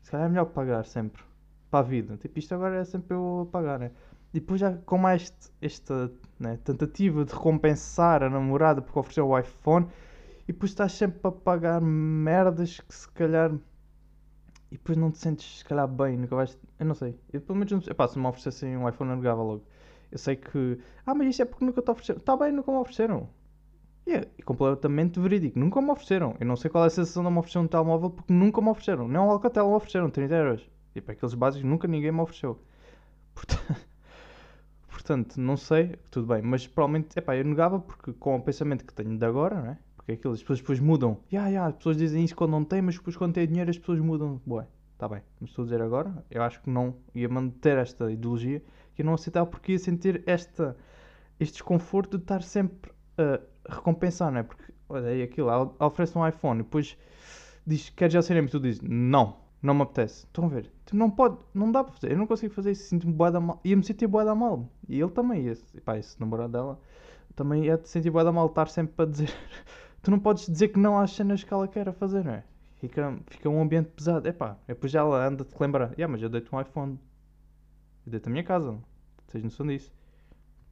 Se 0.01 0.11
calhar 0.11 0.27
é 0.27 0.29
melhor 0.29 0.45
pagar 0.45 0.85
sempre. 0.85 1.21
Para 1.69 1.79
a 1.79 1.83
vida. 1.83 2.17
Tipo, 2.17 2.39
isto 2.39 2.55
agora 2.55 2.77
é 2.77 2.83
sempre 2.83 3.15
eu 3.15 3.47
pagar, 3.51 3.77
né? 3.77 3.91
E 4.33 4.39
depois 4.39 4.59
já 4.59 4.73
com 4.73 4.97
mais 4.97 5.31
esta 5.61 6.11
né, 6.39 6.57
tentativa 6.63 7.25
de 7.25 7.33
recompensar 7.33 8.23
a 8.23 8.29
namorada 8.29 8.81
porque 8.81 8.97
ofereceu 8.97 9.27
o 9.27 9.37
iPhone 9.37 9.87
e 10.47 10.53
depois 10.53 10.71
estás 10.71 10.93
sempre 10.93 11.19
a 11.23 11.31
pagar 11.31 11.81
merdas 11.81 12.79
que 12.79 12.95
se 12.95 13.07
calhar 13.09 13.51
e 14.71 14.77
depois 14.77 14.97
não 14.97 15.11
te 15.11 15.17
sentes, 15.17 15.59
se 15.59 15.65
calhar, 15.65 15.87
bem, 15.87 16.17
nunca 16.17 16.35
vais. 16.35 16.57
Eu 16.79 16.85
não 16.85 16.95
sei. 16.95 17.19
Eu 17.33 17.41
pelo 17.41 17.57
menos 17.57 17.71
não 17.71 17.81
sei. 17.81 17.91
Epá, 17.91 18.07
se 18.07 18.19
me 18.19 18.27
oferecessem 18.27 18.77
um 18.77 18.87
iPhone, 18.87 19.11
eu 19.11 19.17
negava 19.17 19.41
logo. 19.41 19.63
Eu 20.11 20.17
sei 20.17 20.35
que. 20.35 20.79
Ah, 21.05 21.15
mas 21.15 21.27
isso 21.29 21.41
é 21.41 21.45
porque 21.45 21.65
nunca 21.65 21.81
te 21.81 21.89
ofereceram. 21.89 22.19
Está 22.19 22.37
bem, 22.37 22.51
nunca 22.51 22.71
me 22.71 22.77
ofereceram. 22.77 23.29
E 24.05 24.13
é 24.13 24.25
completamente 24.45 25.19
verídico. 25.19 25.57
Nunca 25.59 25.81
me 25.81 25.89
ofereceram. 25.91 26.35
Eu 26.39 26.45
não 26.45 26.55
sei 26.55 26.69
qual 26.69 26.83
é 26.83 26.87
a 26.87 26.89
sensação 26.89 27.23
de 27.23 27.29
me 27.31 27.37
oferecer 27.37 27.59
um 27.59 27.67
telemóvel 27.67 28.09
porque 28.11 28.33
nunca 28.33 28.61
me 28.61 28.69
ofereceram. 28.69 29.07
Nem 29.07 29.19
um 29.19 29.29
Alcatel 29.29 29.67
me 29.67 29.75
ofereceram, 29.75 30.09
30 30.09 30.35
euros. 30.35 30.69
Tipo, 30.93 31.11
aqueles 31.11 31.33
básicos 31.35 31.69
nunca 31.69 31.87
ninguém 31.87 32.11
me 32.11 32.21
ofereceu. 32.21 32.59
Portanto, 33.35 33.87
portanto 34.87 35.37
não 35.39 35.55
sei, 35.57 35.95
tudo 36.11 36.27
bem. 36.27 36.41
Mas 36.41 36.67
provavelmente, 36.67 37.17
epá, 37.17 37.35
eu 37.35 37.45
negava 37.45 37.79
porque 37.79 38.13
com 38.13 38.35
o 38.35 38.41
pensamento 38.41 38.85
que 38.85 38.93
tenho 38.93 39.17
de 39.17 39.25
agora, 39.25 39.61
não 39.61 39.71
é? 39.71 39.77
Porque 40.09 40.13
aquilo, 40.13 40.33
as 40.33 40.41
pessoas 40.41 40.59
depois 40.59 40.79
mudam. 40.79 41.19
Yeah, 41.31 41.49
yeah, 41.49 41.69
as 41.69 41.75
pessoas 41.75 41.97
dizem 41.97 42.23
isso 42.23 42.35
quando 42.35 42.51
não 42.51 42.63
têm, 42.63 42.81
mas 42.81 42.95
depois 42.95 43.15
quando 43.15 43.33
têm 43.33 43.47
dinheiro 43.47 43.69
as 43.69 43.77
pessoas 43.77 43.99
mudam. 43.99 44.41
Bué. 44.43 44.65
está 44.93 45.07
bem. 45.07 45.21
Mas 45.39 45.51
estou 45.51 45.61
a 45.61 45.65
dizer 45.65 45.81
agora, 45.81 46.25
eu 46.31 46.41
acho 46.41 46.59
que 46.61 46.69
não 46.69 46.95
ia 47.13 47.29
manter 47.29 47.77
esta 47.77 48.11
ideologia, 48.11 48.63
que 48.95 49.03
eu 49.03 49.05
não 49.05 49.13
aceitava 49.13 49.45
porque 49.45 49.73
ia 49.73 49.79
sentir 49.79 50.23
esta, 50.25 50.75
este 51.39 51.53
desconforto 51.53 52.17
de 52.17 52.23
estar 52.23 52.41
sempre 52.41 52.91
a 53.19 53.39
recompensar, 53.71 54.31
não 54.31 54.39
é? 54.39 54.43
Porque, 54.43 54.73
olha 54.87 55.09
aí 55.09 55.21
aquilo, 55.21 55.75
oferece 55.79 56.17
um 56.17 56.27
iPhone 56.27 56.61
e 56.61 56.63
depois 56.63 56.97
diz, 57.65 57.89
quer 57.89 58.09
já 58.09 58.23
cinema? 58.23 58.47
E 58.47 58.51
tu 58.51 58.59
dizes, 58.59 58.81
não, 58.81 59.37
não 59.61 59.75
me 59.75 59.83
apetece. 59.83 60.25
Estão 60.25 60.45
a 60.45 60.47
ver? 60.47 60.71
Tu 60.85 60.95
não 60.95 61.11
pode, 61.11 61.37
não 61.53 61.71
dá 61.71 61.83
para 61.83 61.93
fazer. 61.93 62.13
Eu 62.13 62.17
não 62.17 62.25
consigo 62.25 62.51
fazer 62.51 62.71
isso, 62.71 62.85
sinto-me 62.85 63.13
boa 63.13 63.31
da 63.31 63.39
mal. 63.39 63.59
Ia-me 63.63 63.83
sentir 63.83 64.07
boa 64.07 64.25
da 64.25 64.33
mal. 64.33 64.67
E 64.87 64.99
ele 64.99 65.11
também, 65.11 65.45
esse, 65.45 65.79
pá, 65.81 65.99
esse 65.99 66.19
namorado 66.19 66.51
dela, 66.51 66.79
também 67.35 67.65
ia-te 67.65 67.87
sentir 67.87 68.09
boa 68.09 68.23
da 68.23 68.31
mal 68.31 68.47
estar 68.47 68.67
sempre 68.69 69.03
a 69.03 69.05
dizer. 69.05 69.31
tu 70.01 70.11
não 70.11 70.19
podes 70.19 70.45
dizer 70.45 70.69
que 70.69 70.79
não 70.79 70.97
às 70.97 71.11
cenas 71.11 71.43
que 71.43 71.53
ela 71.53 71.67
quer 71.67 71.91
fazer, 71.93 72.23
não 72.23 72.33
é? 72.33 72.43
Fica, 72.79 73.19
fica 73.27 73.49
um 73.49 73.61
ambiente 73.61 73.89
pesado. 73.89 74.27
Epá, 74.27 74.57
depois 74.65 74.95
ela 74.95 75.27
anda-te 75.27 75.53
lembrar. 75.59 75.91
Yeah, 75.91 76.07
mas 76.07 76.21
eu 76.21 76.29
dei-te 76.29 76.53
um 76.53 76.61
iPhone. 76.61 76.97
Eu 78.05 78.11
dei-te 78.11 78.27
a 78.27 78.31
minha 78.31 78.43
casa. 78.43 78.79
Tens 79.27 79.43
noção 79.43 79.67
disso. 79.67 79.93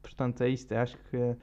Portanto, 0.02 0.42
é 0.42 0.50
isto. 0.50 0.72
Eu 0.72 0.80
acho 0.80 0.98
que 1.10 1.18
é, 1.18 1.36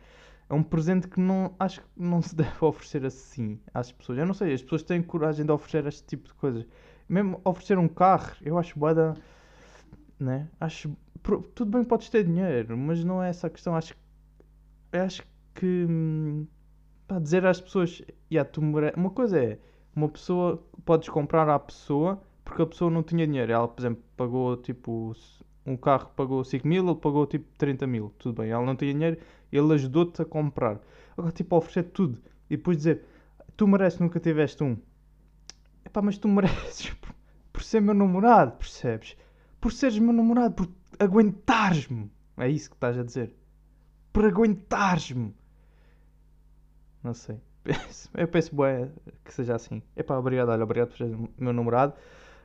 é 0.48 0.54
um 0.54 0.62
presente 0.62 1.06
que 1.06 1.20
não, 1.20 1.54
acho 1.58 1.82
que 1.82 1.88
não 1.96 2.22
se 2.22 2.34
deve 2.36 2.64
oferecer 2.64 3.04
assim 3.04 3.60
às 3.74 3.92
pessoas. 3.92 4.18
Eu 4.18 4.26
não 4.26 4.34
sei, 4.34 4.54
as 4.54 4.62
pessoas 4.62 4.82
têm 4.82 5.02
coragem 5.02 5.44
de 5.44 5.52
oferecer 5.52 5.86
este 5.86 6.04
tipo 6.04 6.28
de 6.28 6.34
coisas. 6.34 6.66
Mesmo 7.06 7.40
oferecer 7.44 7.78
um 7.78 7.88
carro, 7.88 8.34
eu 8.40 8.58
acho 8.58 8.78
boada. 8.78 9.14
Né? 10.18 10.48
Acho. 10.58 10.96
Tudo 11.54 11.70
bem, 11.70 11.84
podes 11.84 12.08
ter 12.08 12.24
dinheiro, 12.24 12.76
mas 12.76 13.02
não 13.04 13.22
é 13.22 13.28
essa 13.28 13.46
a 13.46 13.50
questão. 13.50 13.76
Acho, 13.76 13.94
acho 14.92 15.22
que. 15.54 15.86
Para 17.06 17.18
dizer 17.20 17.44
às 17.46 17.60
pessoas. 17.60 18.02
Yeah, 18.30 18.48
tu 18.50 18.62
mere... 18.62 18.92
Uma 18.96 19.10
coisa 19.10 19.38
é 19.38 19.58
uma 19.94 20.08
pessoa, 20.08 20.62
podes 20.84 21.08
comprar 21.08 21.48
à 21.48 21.58
pessoa 21.58 22.22
porque 22.44 22.62
a 22.62 22.66
pessoa 22.66 22.90
não 22.90 23.02
tinha 23.02 23.26
dinheiro. 23.26 23.52
Ela, 23.52 23.68
por 23.68 23.80
exemplo, 23.80 24.02
pagou 24.16 24.56
tipo 24.56 25.14
um 25.66 25.76
carro 25.76 26.10
pagou 26.14 26.44
5 26.44 26.66
mil, 26.66 26.86
ele 26.86 26.94
pagou 26.96 27.26
tipo 27.26 27.46
30 27.56 27.86
mil. 27.86 28.12
Tudo 28.18 28.42
bem, 28.42 28.50
ela 28.50 28.64
não 28.64 28.76
tinha 28.76 28.92
dinheiro, 28.92 29.18
ele 29.50 29.72
ajudou-te 29.74 30.20
a 30.22 30.24
comprar. 30.24 30.80
Agora, 31.16 31.32
tipo, 31.32 31.56
oferecer 31.56 31.84
tudo 31.84 32.20
e 32.50 32.56
depois 32.56 32.76
dizer 32.76 33.04
tu 33.56 33.66
mereces, 33.66 33.98
nunca 34.00 34.20
tiveste 34.20 34.62
um. 34.62 34.76
Epá, 35.84 36.02
mas 36.02 36.18
tu 36.18 36.28
mereces 36.28 36.90
por, 36.90 37.14
por 37.52 37.62
ser 37.62 37.80
meu 37.80 37.94
namorado, 37.94 38.52
percebes? 38.52 39.16
Por 39.60 39.72
seres 39.72 39.98
meu 39.98 40.12
namorado, 40.12 40.54
por 40.54 40.68
aguentares-me. 40.98 42.10
É 42.36 42.48
isso 42.48 42.68
que 42.68 42.76
estás 42.76 42.98
a 42.98 43.02
dizer. 43.02 43.34
Por 44.12 44.26
aguentares-me. 44.26 45.34
Não 47.04 47.12
sei. 47.12 47.38
eu 48.16 48.26
penso 48.26 48.56
bem 48.56 48.90
que 49.22 49.32
seja 49.32 49.54
assim. 49.54 49.82
Epá, 49.94 50.18
obrigado, 50.18 50.48
olha, 50.48 50.64
obrigado 50.64 50.88
por 50.88 50.96
seres 50.96 51.16
meu 51.38 51.52
namorado. 51.52 51.92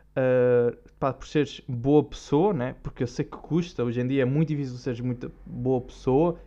Uh, 0.10 0.76
pá, 1.00 1.14
por 1.14 1.26
seres 1.28 1.62
boa 1.68 2.04
pessoa, 2.04 2.54
né? 2.54 2.76
porque 2.84 3.04
eu 3.04 3.08
sei 3.08 3.24
que 3.24 3.38
custa. 3.38 3.84
Hoje 3.84 4.02
em 4.02 4.08
dia 4.08 4.24
é 4.24 4.26
muito 4.26 4.50
difícil 4.50 4.76
seres 4.78 5.00
muito 5.00 5.32
boa 5.46 5.80
pessoa. 5.80 6.38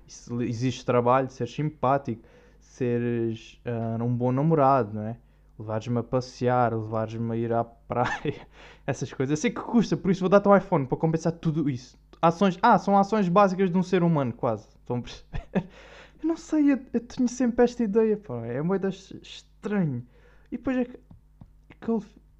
Existe 0.41 0.85
trabalho, 0.85 1.31
seres 1.31 1.55
simpático, 1.55 2.23
seres 2.61 3.59
uh, 3.65 4.03
um 4.03 4.15
bom 4.15 4.31
namorado, 4.31 4.95
não 4.95 5.03
é? 5.03 5.17
Levares-me 5.59 5.99
a 5.99 6.03
passear, 6.03 6.75
levares-me 6.75 7.33
a 7.33 7.37
ir 7.37 7.53
à 7.53 7.65
praia, 7.65 8.47
essas 8.87 9.11
coisas. 9.13 9.39
Eu 9.39 9.41
sei 9.41 9.51
que 9.51 9.61
custa, 9.61 9.97
por 9.97 10.11
isso 10.11 10.21
vou 10.21 10.29
dar-te 10.29 10.49
um 10.49 10.57
iPhone 10.57 10.87
para 10.87 10.99
compensar 10.99 11.33
tudo 11.33 11.71
isso. 11.71 11.97
Ações, 12.21 12.59
ah, 12.61 12.79
são 12.79 12.99
ações 12.99 13.29
básicas 13.29 13.71
de 13.71 13.79
um 13.79 13.83
ser 13.83 14.03
humano, 14.03 14.33
quase. 14.33 14.69
Estão 14.81 14.97
a 14.97 15.03
perceber? 15.03 15.69
Eu 16.23 16.29
não 16.29 16.37
sei, 16.37 16.73
eu, 16.73 16.79
eu 16.93 17.01
tenho 17.01 17.29
sempre 17.29 17.65
esta 17.65 17.83
ideia, 17.83 18.17
pá. 18.17 18.47
É 18.47 18.61
uma 18.61 18.77
ideia 18.77 18.91
estranho. 18.91 20.07
E 20.51 20.57
depois 20.57 20.77
é 20.77 20.85
que, 20.85 20.97
é. 20.97 21.01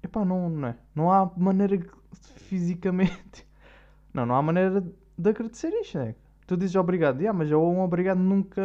Epá, 0.03 0.23
não, 0.23 0.49
não 0.49 0.67
é? 0.69 0.77
Não 0.95 1.11
há 1.11 1.31
maneira 1.37 1.79
fisicamente. 2.37 3.47
Não, 4.13 4.27
não 4.27 4.35
há 4.35 4.43
maneira 4.43 4.79
de 5.17 5.29
agradecer 5.31 5.69
isto, 5.69 5.97
é? 5.97 6.13
Tu 6.45 6.55
dizes 6.55 6.75
obrigado, 6.75 7.19
yeah, 7.19 7.35
mas 7.35 7.51
um 7.51 7.79
obrigado 7.79 8.19
nunca. 8.19 8.61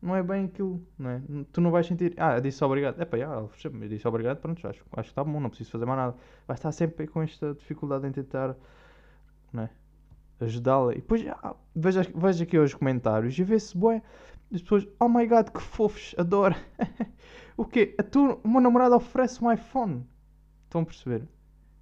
Não 0.00 0.16
é 0.16 0.22
bem 0.22 0.46
aquilo, 0.46 0.82
não 0.98 1.10
é? 1.10 1.20
Tu 1.52 1.60
não 1.60 1.70
vais 1.70 1.86
sentir. 1.86 2.14
Ah, 2.16 2.36
eu 2.36 2.40
disse 2.40 2.64
obrigado. 2.64 2.98
Epá, 2.98 3.18
yeah, 3.18 3.38
eu 3.38 3.88
disse 3.88 4.08
obrigado, 4.08 4.38
pronto, 4.38 4.66
acho, 4.66 4.82
acho 4.92 5.02
que 5.02 5.12
está 5.12 5.22
bom, 5.22 5.38
não 5.38 5.50
preciso 5.50 5.70
fazer 5.70 5.84
mais 5.84 5.98
nada. 5.98 6.16
Vai 6.48 6.54
estar 6.54 6.72
sempre 6.72 7.06
com 7.06 7.20
esta 7.20 7.52
dificuldade 7.52 8.06
em 8.06 8.10
tentar. 8.10 8.56
Não 9.52 9.64
é? 9.64 9.70
Ajudá-la. 10.40 10.92
E 10.92 10.96
depois, 10.96 11.26
ah, 11.26 11.54
veja, 11.74 12.10
veja 12.14 12.44
aqui 12.44 12.56
os 12.56 12.72
comentários 12.72 13.38
e 13.38 13.44
vê-se, 13.44 13.76
boé 13.76 14.02
as 14.52 14.62
pessoas, 14.62 14.86
oh 15.00 15.08
my 15.08 15.26
god, 15.26 15.48
que 15.48 15.60
fofos, 15.60 16.14
adoro. 16.18 16.54
o 17.56 17.64
quê? 17.64 17.94
A 17.98 18.02
tu, 18.02 18.40
o 18.42 18.48
meu 18.48 18.60
namorado 18.60 18.94
oferece 18.94 19.42
um 19.44 19.50
iPhone. 19.50 20.06
Estão 20.64 20.82
a 20.82 20.84
perceber? 20.84 21.28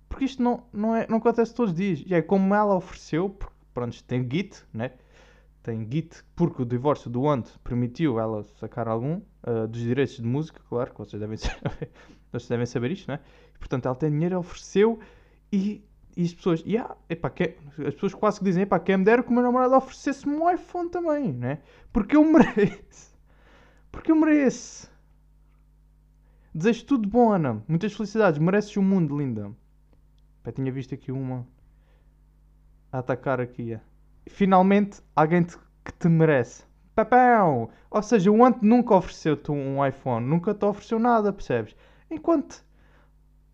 Porque 0.08 0.24
isto 0.24 0.42
não, 0.42 0.64
não, 0.72 0.94
é, 0.94 1.06
não 1.08 1.18
acontece 1.18 1.54
todos 1.54 1.72
os 1.72 1.76
dias. 1.76 2.02
E 2.06 2.14
é 2.14 2.22
como 2.22 2.54
ela 2.54 2.74
ofereceu, 2.76 3.30
porque, 3.30 3.54
pronto, 3.72 4.04
tem 4.04 4.28
Git, 4.30 4.62
né? 4.72 4.92
Tem 5.62 5.88
Git, 5.90 6.22
porque 6.36 6.62
o 6.62 6.64
divórcio 6.64 7.10
do 7.10 7.28
Ant 7.28 7.48
permitiu 7.64 8.20
ela 8.20 8.44
sacar 8.60 8.86
algum 8.86 9.20
uh, 9.46 9.66
dos 9.68 9.80
direitos 9.80 10.16
de 10.16 10.22
música, 10.22 10.60
claro, 10.68 10.92
que 10.92 10.98
vocês 10.98 11.20
devem 11.20 11.36
saber, 11.38 11.90
vocês 12.30 12.48
devem 12.48 12.66
saber 12.66 12.92
isto, 12.92 13.10
né? 13.10 13.20
E, 13.54 13.58
portanto, 13.58 13.86
ela 13.86 13.94
tem 13.94 14.10
dinheiro, 14.10 14.38
ofereceu 14.38 15.00
e 15.52 15.84
e 16.16 16.22
as 16.24 16.34
pessoas, 16.34 16.60
yeah, 16.62 16.96
epá, 17.08 17.28
que, 17.30 17.56
as 17.86 17.94
pessoas 17.94 18.14
quase 18.14 18.38
que 18.38 18.44
dizem, 18.44 18.62
epá, 18.62 18.78
quem 18.78 18.96
me 18.96 19.04
dera 19.04 19.22
que 19.22 19.30
o 19.30 19.32
meu 19.32 19.42
namorado 19.42 19.74
oferecesse-me 19.74 20.36
um 20.36 20.50
iPhone 20.50 20.88
também, 20.88 21.32
né? 21.32 21.60
Porque 21.92 22.16
eu 22.16 22.24
mereço. 22.30 23.14
Porque 23.90 24.12
eu 24.12 24.16
mereço. 24.16 24.90
Desejo 26.54 26.86
tudo 26.86 27.08
bom, 27.08 27.32
Ana. 27.32 27.62
Muitas 27.66 27.92
felicidades. 27.92 28.38
Mereces 28.38 28.76
um 28.76 28.82
mundo, 28.82 29.16
linda. 29.16 29.50
Epá, 30.40 30.52
tinha 30.52 30.70
visto 30.70 30.94
aqui 30.94 31.10
uma 31.10 31.46
a 32.92 32.98
atacar 32.98 33.40
aqui. 33.40 33.78
Finalmente, 34.28 35.02
alguém 35.16 35.42
te, 35.42 35.58
que 35.84 35.92
te 35.92 36.08
merece. 36.08 36.64
Papão! 36.94 37.70
Ou 37.90 38.02
seja, 38.02 38.30
o 38.30 38.44
Ant 38.44 38.58
nunca 38.62 38.94
ofereceu-te 38.94 39.50
um 39.50 39.84
iPhone. 39.84 40.24
Nunca 40.24 40.54
te 40.54 40.64
ofereceu 40.64 41.00
nada, 41.00 41.32
percebes? 41.32 41.74
Enquanto 42.08 42.64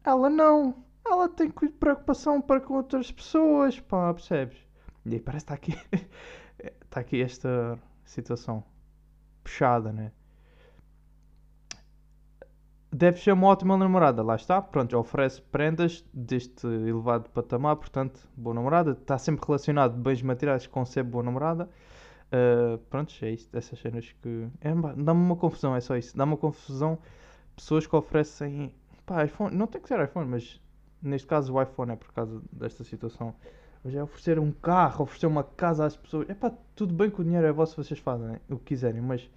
ela 0.05 0.29
não 0.29 0.85
ela 1.05 1.29
tem 1.29 1.51
preocupação 1.51 2.41
para 2.41 2.61
com 2.61 2.75
outras 2.75 3.11
pessoas, 3.11 3.79
pá, 3.81 4.13
percebes? 4.13 4.59
E 5.05 5.15
aí 5.15 5.21
parece 5.21 5.47
que 5.47 5.53
está 5.53 5.55
aqui, 5.55 5.99
está 6.83 7.01
aqui 7.01 7.23
esta 7.23 7.79
situação 8.05 8.63
puxada, 9.43 9.93
né? 9.93 10.13
Deve 12.93 13.21
ser 13.21 13.33
uma 13.33 13.47
ótima 13.47 13.77
namorada, 13.77 14.21
lá 14.23 14.35
está, 14.35 14.61
pronto, 14.61 14.99
oferece 14.99 15.41
prendas 15.41 16.05
deste 16.13 16.67
elevado 16.67 17.31
patamar, 17.31 17.77
portanto, 17.77 18.29
boa 18.37 18.53
namorada, 18.53 18.93
está 18.93 19.17
sempre 19.17 19.47
relacionado 19.47 19.97
bens 19.97 20.21
materiais 20.23 20.67
com 20.67 20.85
ser 20.85 21.05
boa 21.05 21.23
namorada. 21.23 21.71
Uh, 22.33 22.79
pronto, 22.91 23.13
é 23.23 23.31
isto, 23.31 23.57
essas 23.57 23.79
cenas 23.79 24.13
que. 24.23 24.49
É, 24.61 24.73
dá-me 24.73 25.21
uma 25.21 25.37
confusão, 25.37 25.75
é 25.75 25.81
só 25.81 25.97
isso. 25.97 26.17
Dá-me 26.17 26.33
uma 26.33 26.39
confusão 26.39 26.99
pessoas 27.57 27.87
que 27.87 27.95
oferecem. 27.95 28.73
Pá, 29.07 29.25
iPhone, 29.25 29.55
não 29.57 29.67
tem 29.67 29.81
que 29.81 29.89
ser 29.89 30.03
iPhone, 30.03 30.29
mas 30.29 30.61
neste 31.03 31.27
caso 31.27 31.55
o 31.55 31.63
iPhone 31.63 31.93
é 31.93 31.97
por 31.97 32.13
causa 32.13 32.41
desta 32.53 32.85
situação. 32.85 33.35
Mas 33.83 33.95
é 33.95 34.03
oferecer 34.03 34.39
um 34.39 34.53
carro, 34.53 35.05
oferecer 35.05 35.27
uma 35.27 35.43
casa 35.43 35.87
às 35.87 35.97
pessoas. 35.97 36.29
É 36.29 36.35
pá, 36.35 36.53
tudo 36.75 36.93
bem 36.93 37.11
que 37.11 37.21
o 37.21 37.25
dinheiro 37.25 37.47
é 37.47 37.53
vosso, 37.53 37.83
vocês 37.83 37.99
fazem 37.99 38.37
o 38.49 38.59
que 38.59 38.67
quiserem, 38.67 39.01
mas 39.01 39.29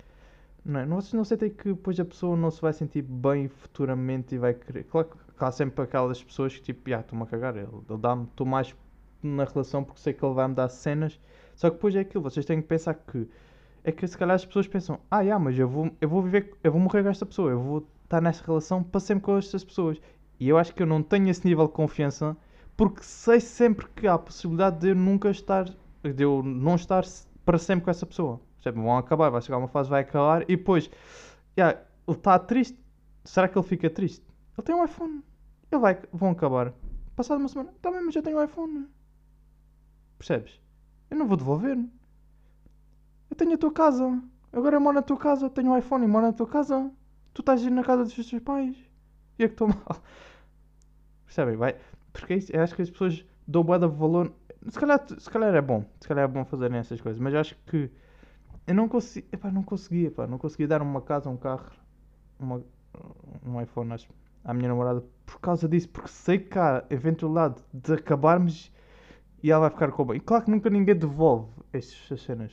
não, 0.65 0.79
é? 0.79 0.85
vocês 0.85 1.13
não 1.13 1.25
sentem 1.25 1.49
que 1.49 1.69
depois 1.69 1.99
a 1.99 2.05
pessoa 2.05 2.37
não 2.37 2.49
se 2.49 2.61
vai 2.61 2.71
sentir 2.71 3.01
bem 3.01 3.47
futuramente 3.47 4.35
e 4.35 4.37
vai 4.37 4.53
querer. 4.53 4.83
Claro 4.85 5.09
que 5.09 5.43
há 5.43 5.51
sempre 5.51 5.83
aquelas 5.83 6.23
pessoas 6.23 6.55
que 6.55 6.61
tipo, 6.61 6.93
ah, 6.93 6.99
estou-me 6.99 7.23
a 7.23 7.27
cagar, 7.27 7.55
ele, 7.55 7.67
ele 7.89 7.99
dá-me, 7.99 8.23
estou 8.23 8.45
mais 8.45 8.73
na 9.21 9.45
relação 9.45 9.83
porque 9.83 9.99
sei 10.01 10.13
que 10.13 10.23
ele 10.23 10.33
vai 10.33 10.47
me 10.47 10.55
dar 10.55 10.69
cenas. 10.69 11.19
Só 11.55 11.69
que 11.69 11.75
depois 11.75 11.95
é 11.95 11.99
aquilo, 11.99 12.23
vocês 12.23 12.45
têm 12.45 12.61
que 12.61 12.67
pensar 12.67 12.93
que 12.93 13.27
é 13.83 13.91
que 13.91 14.07
se 14.07 14.17
calhar 14.17 14.35
as 14.35 14.45
pessoas 14.45 14.67
pensam, 14.67 14.99
ah, 15.11 15.21
yeah, 15.21 15.43
mas 15.43 15.59
eu 15.59 15.67
vou, 15.67 15.91
eu 15.99 16.07
vou 16.07 16.21
viver, 16.21 16.53
eu 16.63 16.71
vou 16.71 16.79
morrer 16.79 17.03
com 17.03 17.09
esta 17.09 17.25
pessoa, 17.25 17.51
eu 17.51 17.59
vou 17.59 17.87
estar 18.05 18.21
nessa 18.21 18.43
relação 18.45 18.81
para 18.81 18.99
sempre 18.99 19.23
com 19.23 19.37
estas 19.37 19.63
pessoas. 19.63 19.99
E 20.43 20.49
eu 20.49 20.57
acho 20.57 20.75
que 20.75 20.83
eu 20.83 20.85
não 20.85 21.01
tenho 21.01 21.29
esse 21.29 21.47
nível 21.47 21.67
de 21.67 21.71
confiança 21.71 22.35
porque 22.75 23.01
sei 23.01 23.39
sempre 23.39 23.87
que 23.95 24.05
há 24.05 24.15
a 24.15 24.19
possibilidade 24.19 24.77
de 24.77 24.89
eu 24.89 24.95
nunca 24.95 25.29
estar, 25.29 25.63
de 25.63 26.21
eu 26.21 26.43
não 26.43 26.75
estar 26.75 27.05
para 27.45 27.57
sempre 27.57 27.85
com 27.85 27.91
essa 27.91 28.05
pessoa. 28.05 28.41
Vão 28.75 28.97
acabar, 28.97 29.29
vai 29.29 29.41
chegar 29.41 29.57
uma 29.57 29.69
fase, 29.69 29.89
vai 29.89 30.01
acabar 30.01 30.41
e 30.41 30.57
depois 30.57 30.91
yeah, 31.57 31.79
ele 32.05 32.17
está 32.17 32.37
triste. 32.37 32.77
Será 33.23 33.47
que 33.47 33.57
ele 33.57 33.65
fica 33.65 33.89
triste? 33.89 34.21
Ele 34.57 34.65
tem 34.67 34.75
um 34.75 34.83
iPhone. 34.83 35.23
Ele 35.71 35.79
vai, 35.79 35.97
vão 36.11 36.31
acabar. 36.31 36.73
Passada 37.15 37.39
uma 37.39 37.47
semana, 37.47 37.73
tá 37.81 37.89
bem, 37.89 38.03
mas 38.03 38.13
já 38.13 38.21
tenho 38.21 38.37
um 38.37 38.43
iPhone. 38.43 38.89
Percebes? 40.17 40.59
Eu 41.09 41.15
não 41.15 41.25
vou 41.25 41.37
devolver. 41.37 41.77
Eu 43.29 43.35
tenho 43.37 43.53
a 43.53 43.57
tua 43.57 43.71
casa. 43.71 44.21
Agora 44.51 44.75
eu 44.75 44.81
moro 44.81 44.95
na 44.95 45.01
tua 45.01 45.15
casa, 45.15 45.49
tenho 45.49 45.71
um 45.71 45.77
iPhone 45.77 46.03
e 46.03 46.07
moro 46.09 46.25
na 46.25 46.33
tua 46.33 46.47
casa. 46.47 46.91
Tu 47.33 47.39
estás 47.39 47.63
na 47.63 47.81
casa 47.81 48.03
dos 48.03 48.13
teus 48.13 48.43
pais. 48.43 48.75
E 49.39 49.45
é 49.45 49.47
que 49.47 49.53
estou 49.53 49.69
mal. 49.69 50.03
Percebem? 51.33 51.55
Vai. 51.55 51.75
Porque 52.11 52.33
é 52.33 52.37
eu 52.57 52.61
acho 52.61 52.75
que 52.75 52.83
as 52.83 52.91
pessoas 52.91 53.25
dão 53.47 53.63
boa 53.63 53.79
de 53.79 53.87
valor. 53.87 54.31
Se 54.69 54.79
calhar, 54.79 55.03
se 55.17 55.29
calhar 55.29 55.55
é 55.55 55.61
bom. 55.61 55.83
Se 55.99 56.07
calhar 56.07 56.25
é 56.25 56.27
bom 56.27 56.45
fazerem 56.45 56.77
essas 56.77 57.01
coisas. 57.01 57.19
Mas 57.19 57.33
acho 57.33 57.55
que 57.65 57.89
eu 58.67 58.75
não 58.75 58.87
consegui. 58.87 59.27
Epá, 59.31 59.51
não 59.51 59.63
conseguia, 59.63 60.07
epá, 60.09 60.27
não 60.27 60.37
conseguia 60.37 60.67
dar 60.67 60.81
uma 60.83 61.01
casa, 61.01 61.29
um 61.29 61.37
carro, 61.37 61.71
uma, 62.39 62.63
um 63.43 63.59
iPhone. 63.59 63.93
Acho. 63.93 64.07
à 64.43 64.53
minha 64.53 64.69
namorada 64.69 65.03
por 65.25 65.39
causa 65.39 65.67
disso, 65.67 65.89
porque 65.89 66.09
sei 66.09 66.37
que 66.37 66.59
há 66.59 66.85
eventualidade 66.89 67.55
de 67.73 67.93
acabarmos 67.93 68.71
e 69.41 69.51
ela 69.51 69.61
vai 69.61 69.69
ficar 69.71 69.91
com 69.91 70.05
bem. 70.05 70.17
E 70.17 70.19
claro 70.19 70.45
que 70.45 70.51
nunca 70.51 70.69
ninguém 70.69 70.95
devolve 70.95 71.51
estas 71.73 72.21
cenas. 72.21 72.51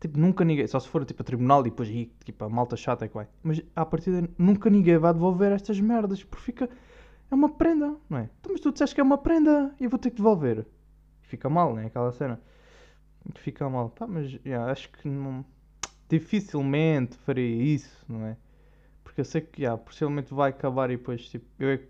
Tipo, 0.00 0.18
nunca 0.18 0.44
ninguém, 0.44 0.66
só 0.66 0.78
se 0.78 0.88
for 0.88 1.04
tipo 1.04 1.22
a 1.22 1.24
tribunal 1.24 1.60
e 1.60 1.70
depois 1.70 1.88
aí, 1.88 2.12
tipo, 2.24 2.44
a 2.44 2.48
malta 2.48 2.76
chata 2.76 3.04
é 3.04 3.08
que 3.08 3.14
vai. 3.14 3.26
Mas 3.42 3.60
à 3.74 3.84
partida 3.84 4.28
nunca 4.38 4.70
ninguém 4.70 4.96
vai 4.98 5.12
devolver 5.12 5.50
estas 5.52 5.80
merdas, 5.80 6.22
porque 6.22 6.44
fica. 6.44 6.70
É 7.32 7.34
uma 7.34 7.48
prenda, 7.48 7.96
não 8.10 8.18
é? 8.18 8.28
Então, 8.38 8.52
mas 8.52 8.60
tu 8.60 8.70
disseste 8.70 8.94
que 8.94 9.00
é 9.00 9.04
uma 9.04 9.16
prenda 9.16 9.74
e 9.80 9.84
eu 9.84 9.90
vou 9.90 9.98
ter 9.98 10.10
que 10.10 10.16
devolver. 10.16 10.66
Fica 11.22 11.48
mal, 11.48 11.74
né? 11.74 11.86
Aquela 11.86 12.12
cena. 12.12 12.38
Fica 13.36 13.70
mal. 13.70 13.88
Pá, 13.88 14.06
mas 14.06 14.38
yeah, 14.44 14.70
acho 14.70 14.90
que 14.90 15.08
não. 15.08 15.42
Dificilmente 16.10 17.16
faria 17.16 17.74
isso, 17.74 18.04
não 18.06 18.26
é? 18.26 18.36
Porque 19.02 19.22
eu 19.22 19.24
sei 19.24 19.40
que, 19.40 19.62
yeah, 19.62 19.82
possivelmente 19.82 20.34
vai 20.34 20.50
acabar 20.50 20.90
e 20.90 20.98
depois, 20.98 21.26
tipo, 21.26 21.46
eu 21.58 21.70
é... 21.70 21.80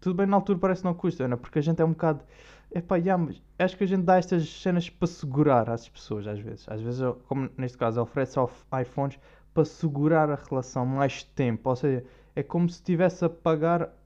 Tudo 0.00 0.16
bem, 0.16 0.26
na 0.26 0.36
altura 0.36 0.58
parece 0.58 0.80
que 0.80 0.86
não 0.88 0.94
custa, 0.94 1.28
não 1.28 1.34
é? 1.34 1.38
Porque 1.38 1.60
a 1.60 1.62
gente 1.62 1.80
é 1.80 1.84
um 1.84 1.90
bocado. 1.90 2.24
Epá, 2.74 2.96
yeah, 2.96 3.22
mas 3.24 3.40
acho 3.56 3.76
que 3.76 3.84
a 3.84 3.86
gente 3.86 4.02
dá 4.02 4.18
estas 4.18 4.48
cenas 4.48 4.90
para 4.90 5.06
segurar 5.06 5.70
às 5.70 5.88
pessoas, 5.88 6.26
às 6.26 6.40
vezes. 6.40 6.68
Às 6.68 6.80
vezes, 6.80 7.00
como 7.28 7.48
neste 7.56 7.78
caso, 7.78 8.02
oferece 8.02 8.36
iPhones 8.82 9.16
para 9.54 9.64
segurar 9.64 10.28
a 10.28 10.34
relação 10.34 10.84
mais 10.84 11.22
tempo. 11.22 11.70
Ou 11.70 11.76
seja, 11.76 12.04
é 12.34 12.42
como 12.42 12.68
se 12.68 12.76
estivesse 12.76 13.24
a 13.24 13.28
pagar 13.28 13.99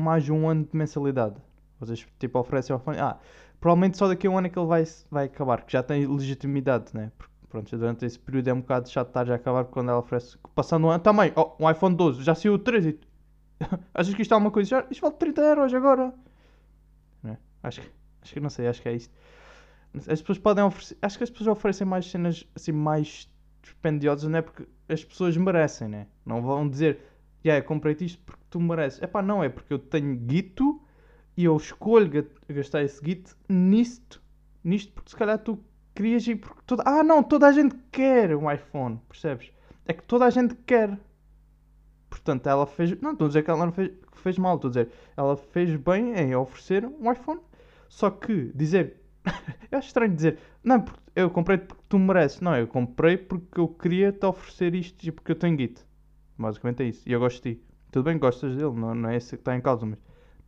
mais 0.00 0.28
um 0.28 0.48
ano 0.48 0.64
de 0.64 0.76
mensalidade. 0.76 1.36
Vocês, 1.78 2.06
tipo, 2.18 2.38
oferecem 2.38 2.76
iPhone. 2.76 2.98
Ah, 2.98 3.18
provavelmente 3.60 3.96
só 3.96 4.08
daqui 4.08 4.26
a 4.26 4.30
um 4.30 4.38
ano 4.38 4.46
é 4.46 4.50
que 4.50 4.58
ele 4.58 4.66
vai, 4.66 4.84
vai 5.10 5.24
acabar, 5.26 5.62
que 5.62 5.72
já 5.72 5.82
tem 5.82 6.06
legitimidade, 6.06 6.94
né? 6.94 7.10
Porque, 7.18 7.32
pronto, 7.48 7.76
durante 7.76 8.06
esse 8.06 8.18
período 8.18 8.48
é 8.48 8.52
um 8.52 8.60
bocado 8.60 8.88
chato 8.88 9.08
estar 9.08 9.26
já 9.26 9.34
a 9.34 9.36
acabar, 9.36 9.64
quando 9.64 9.90
ela 9.90 9.98
oferece, 9.98 10.38
passando 10.54 10.86
um 10.86 10.90
ano, 10.90 11.02
também, 11.02 11.32
oh, 11.36 11.52
um 11.58 11.70
iPhone 11.70 11.94
12, 11.94 12.22
já 12.22 12.34
saiu 12.34 12.54
o 12.54 12.58
13. 12.58 12.98
Achas 13.94 14.14
que 14.14 14.22
isto 14.22 14.34
é 14.34 14.36
uma 14.36 14.50
coisa? 14.50 14.70
Já, 14.70 14.86
isto 14.90 15.00
vale 15.00 15.14
30 15.14 15.40
euros 15.42 15.74
agora. 15.74 16.14
Né? 17.22 17.36
Acho 17.62 17.80
que, 17.80 17.90
acho 18.22 18.34
que 18.34 18.40
não 18.40 18.50
sei, 18.50 18.68
acho 18.68 18.80
que 18.80 18.88
é 18.88 18.94
isto. 18.94 19.12
As 19.94 20.20
pessoas 20.20 20.38
podem 20.38 20.64
oferecer, 20.64 20.96
acho 21.02 21.18
que 21.18 21.24
as 21.24 21.30
pessoas 21.30 21.48
oferecem 21.48 21.86
mais 21.86 22.10
cenas 22.10 22.46
assim 22.54 22.72
mais 22.72 23.28
dispendiosas, 23.62 24.28
não 24.28 24.38
é? 24.38 24.42
Porque 24.42 24.66
as 24.88 25.04
pessoas 25.04 25.36
merecem, 25.36 25.88
né? 25.88 26.06
Não 26.24 26.42
vão 26.42 26.68
dizer, 26.68 27.00
yeah, 27.44 27.64
comprei-te 27.64 28.04
isto 28.04 28.22
porque 28.24 28.42
tu 28.50 28.60
mereces. 28.60 29.02
É 29.02 29.06
pá, 29.06 29.22
não, 29.22 29.42
é 29.42 29.48
porque 29.48 29.72
eu 29.72 29.78
tenho 29.78 30.16
guito 30.16 30.80
e 31.36 31.44
eu 31.44 31.56
escolho 31.56 32.26
gastar 32.48 32.82
esse 32.82 33.02
guito 33.02 33.36
nisto, 33.48 34.22
nisto 34.62 34.92
porque 34.92 35.10
se 35.10 35.16
calhar 35.16 35.38
tu 35.38 35.58
querias 35.94 36.26
ir 36.26 36.36
porque 36.36 36.60
toda... 36.66 36.82
Ah 36.86 37.02
não, 37.02 37.22
toda 37.22 37.46
a 37.46 37.52
gente 37.52 37.74
quer 37.90 38.34
um 38.36 38.50
iPhone, 38.50 39.00
percebes? 39.08 39.50
É 39.86 39.92
que 39.92 40.02
toda 40.02 40.24
a 40.26 40.30
gente 40.30 40.54
quer. 40.66 40.98
Portanto, 42.08 42.46
ela 42.46 42.66
fez. 42.66 43.00
Não, 43.00 43.12
estou 43.12 43.24
a 43.24 43.28
dizer 43.28 43.42
que 43.42 43.50
ela 43.50 43.66
não 43.66 43.72
fez, 43.72 43.90
fez 44.12 44.38
mal, 44.38 44.56
estou 44.56 44.68
a 44.68 44.70
dizer. 44.70 44.90
Ela 45.16 45.36
fez 45.36 45.74
bem 45.76 46.14
em 46.14 46.34
oferecer 46.36 46.84
um 46.84 47.10
iPhone. 47.10 47.40
Só 47.88 48.10
que 48.10 48.52
dizer. 48.54 49.00
eu 49.70 49.78
acho 49.78 49.88
estranho 49.88 50.14
dizer. 50.14 50.38
Não, 50.62 50.84
eu 51.16 51.30
comprei 51.30 51.58
porque 51.58 51.82
tu 51.88 51.98
mereces. 51.98 52.40
Não, 52.40 52.56
eu 52.56 52.66
comprei 52.66 53.16
porque 53.16 53.58
eu 53.58 53.68
queria 53.68 54.12
te 54.12 54.24
oferecer 54.26 54.74
isto 54.74 55.02
e 55.04 55.10
porque 55.10 55.32
eu 55.32 55.36
tenho 55.36 55.58
Git. 55.58 55.84
Basicamente 56.42 56.82
é 56.82 56.86
isso. 56.86 57.08
E 57.08 57.12
eu 57.12 57.20
gosto 57.20 57.42
de 57.42 57.54
ti. 57.54 57.62
Tudo 57.90 58.04
bem, 58.04 58.18
gostas 58.18 58.56
dele, 58.56 58.72
não, 58.72 58.94
não 58.94 59.08
é 59.08 59.16
esse 59.16 59.30
que 59.30 59.40
está 59.42 59.56
em 59.56 59.60
causa, 59.60 59.86
mas 59.86 59.98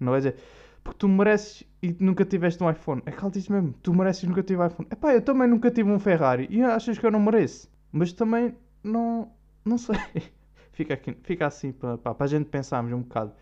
não 0.01 0.13
vai 0.13 0.21
dizer 0.21 0.37
porque 0.85 0.99
tu 0.99 1.09
mereces 1.09 1.65
e 1.83 1.97
nunca 1.99 2.25
tiveste 2.27 2.63
um 2.63 2.71
iPhone. 2.71 3.03
É 3.07 3.11
que 3.11 3.19
ela 3.19 3.31
diz 3.31 3.49
mesmo, 3.49 3.73
tu 3.83 3.95
mereces 3.95 4.25
e 4.25 4.27
nunca 4.27 4.43
tive 4.43 4.61
um 4.61 4.67
iPhone. 4.67 4.87
Epá, 4.93 5.15
eu 5.15 5.23
também 5.23 5.49
nunca 5.49 5.71
tive 5.71 5.91
um 5.91 5.99
Ferrari 5.99 6.47
e 6.51 6.63
achas 6.63 6.99
que 6.99 7.07
eu 7.07 7.11
não 7.11 7.21
mereço. 7.21 7.71
Mas 7.91 8.13
também 8.13 8.55
não, 8.83 9.33
não 9.65 9.79
sei. 9.79 9.97
fica, 10.73 10.93
aqui, 10.93 11.17
fica 11.23 11.47
assim 11.47 11.73
para, 11.73 11.97
para 11.97 12.15
a 12.19 12.27
gente 12.27 12.45
pensarmos 12.45 12.93
um 12.93 13.01
bocado. 13.01 13.33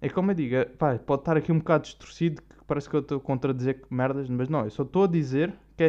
É 0.00 0.08
como 0.08 0.30
eu 0.30 0.34
digo, 0.34 0.54
é, 0.56 0.64
pá, 0.64 0.98
pode 0.98 1.22
estar 1.22 1.36
aqui 1.36 1.52
um 1.52 1.58
bocado 1.58 1.84
distorcido, 1.84 2.40
que 2.40 2.64
parece 2.66 2.88
que 2.88 2.96
eu 2.96 3.00
estou 3.00 3.18
a 3.18 3.20
contradizer 3.20 3.82
merdas, 3.90 4.28
mas 4.30 4.48
não, 4.48 4.64
eu 4.64 4.70
só 4.70 4.82
estou 4.82 5.04
a 5.04 5.06
dizer 5.06 5.52
que 5.76 5.84
é, 5.84 5.88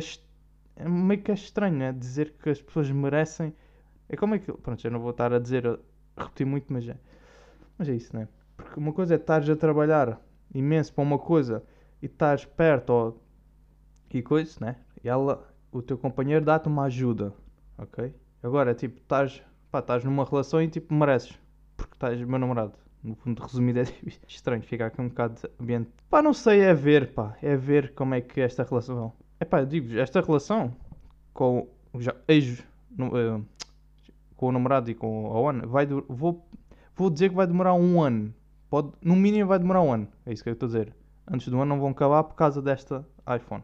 é 0.75 0.87
meio 0.87 1.21
que 1.21 1.31
é 1.31 1.33
estranho, 1.33 1.77
né? 1.77 1.93
Dizer 1.93 2.33
que 2.41 2.49
as 2.49 2.61
pessoas 2.61 2.91
merecem. 2.91 3.53
É 4.09 4.15
como 4.15 4.35
aquilo. 4.35 4.57
Pronto, 4.57 4.85
eu 4.85 4.91
não 4.91 4.99
vou 4.99 5.11
estar 5.11 5.33
a 5.33 5.39
dizer, 5.39 5.67
a 5.67 6.23
repetir 6.23 6.45
muito, 6.45 6.71
mas 6.71 6.87
é. 6.87 6.97
Mas 7.77 7.89
é 7.89 7.93
isso, 7.93 8.15
né? 8.15 8.27
Porque 8.55 8.79
uma 8.79 8.93
coisa 8.93 9.15
é 9.15 9.17
estares 9.17 9.49
a 9.49 9.55
trabalhar 9.55 10.19
imenso 10.53 10.93
para 10.93 11.03
uma 11.03 11.19
coisa 11.19 11.63
e 12.01 12.05
estás 12.05 12.45
perto 12.45 12.89
ou, 12.91 13.23
e 14.11 14.21
coisa, 14.21 14.57
né? 14.59 14.77
E 15.03 15.09
ela, 15.09 15.47
o 15.71 15.81
teu 15.81 15.97
companheiro 15.97 16.43
dá-te 16.43 16.67
uma 16.67 16.85
ajuda, 16.85 17.33
ok? 17.77 18.13
Agora, 18.41 18.73
tipo, 18.73 18.99
estás, 18.99 19.43
pá, 19.71 19.79
estás 19.79 20.03
numa 20.03 20.23
relação 20.23 20.61
e 20.61 20.67
tipo, 20.67 20.93
mereces, 20.93 21.37
porque 21.75 21.93
estás 21.93 22.19
meu 22.21 22.39
namorado. 22.39 22.73
No 23.03 23.15
fundo, 23.15 23.41
resumido, 23.41 23.79
é 23.81 23.85
estranho 24.27 24.61
ficar 24.63 24.87
aqui 24.87 25.01
um 25.01 25.09
bocado 25.09 25.35
de 25.35 25.49
ambiente. 25.59 25.89
Pá, 26.09 26.21
não 26.21 26.33
sei, 26.33 26.61
é 26.61 26.73
ver, 26.73 27.13
pá, 27.13 27.37
é 27.41 27.55
ver 27.55 27.93
como 27.93 28.15
é 28.15 28.21
que 28.21 28.41
esta 28.41 28.63
relação. 28.63 29.13
É 29.39 29.45
pá, 29.45 29.63
digo 29.63 29.97
esta 29.99 30.19
relação 30.21 30.75
com 31.33 31.67
o 31.93 31.99
ex, 32.27 32.63
no, 32.89 33.09
uh, 33.09 33.45
com 34.37 34.47
o 34.47 34.51
namorado 34.51 34.89
e 34.89 34.95
com 34.95 35.35
a 35.35 35.49
Ana, 35.49 35.67
vai, 35.67 35.85
vou, 35.85 36.47
vou 36.95 37.09
dizer 37.09 37.29
que 37.29 37.35
vai 37.35 37.45
demorar 37.45 37.73
um 37.73 38.01
ano 38.01 38.33
Pode, 38.69 38.91
no 39.01 39.15
mínimo 39.15 39.47
vai 39.47 39.59
demorar 39.59 39.81
um 39.81 39.91
ano. 39.91 40.07
É 40.25 40.33
isso 40.33 40.43
que 40.43 40.49
eu 40.49 40.53
estou 40.53 40.67
a 40.67 40.69
dizer. 40.69 40.93
Antes 41.29 41.47
do 41.47 41.55
ano 41.57 41.65
não 41.65 41.79
vão 41.79 41.89
acabar 41.89 42.23
por 42.23 42.35
causa 42.35 42.61
desta 42.61 43.05
iPhone. 43.35 43.63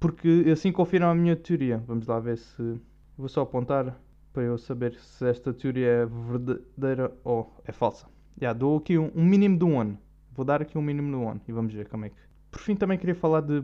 Porque 0.00 0.44
assim 0.52 0.72
confirma 0.72 1.10
a 1.10 1.14
minha 1.14 1.36
teoria. 1.36 1.82
Vamos 1.86 2.06
lá 2.06 2.18
ver 2.18 2.36
se. 2.36 2.80
Vou 3.16 3.28
só 3.28 3.42
apontar 3.42 3.98
para 4.32 4.42
eu 4.42 4.58
saber 4.58 4.94
se 4.94 5.28
esta 5.28 5.52
teoria 5.52 5.88
é 5.88 6.06
verdadeira 6.06 7.12
ou 7.24 7.52
é 7.64 7.72
falsa. 7.72 8.06
Já, 8.40 8.52
dou 8.52 8.78
aqui 8.78 8.96
um, 8.96 9.10
um, 9.14 9.24
mínimo 9.24 9.58
de 9.58 9.64
um 9.64 9.80
ano. 9.80 9.98
Vou 10.32 10.44
dar 10.44 10.62
aqui 10.62 10.78
um 10.78 10.82
mínimo 10.82 11.10
de 11.10 11.16
um 11.16 11.28
ano 11.28 11.40
e 11.46 11.52
vamos 11.52 11.72
ver 11.72 11.88
como 11.88 12.04
é 12.04 12.10
que. 12.10 12.16
Por 12.50 12.60
fim, 12.60 12.76
também 12.76 12.98
queria 12.98 13.14
falar 13.14 13.40
de. 13.40 13.62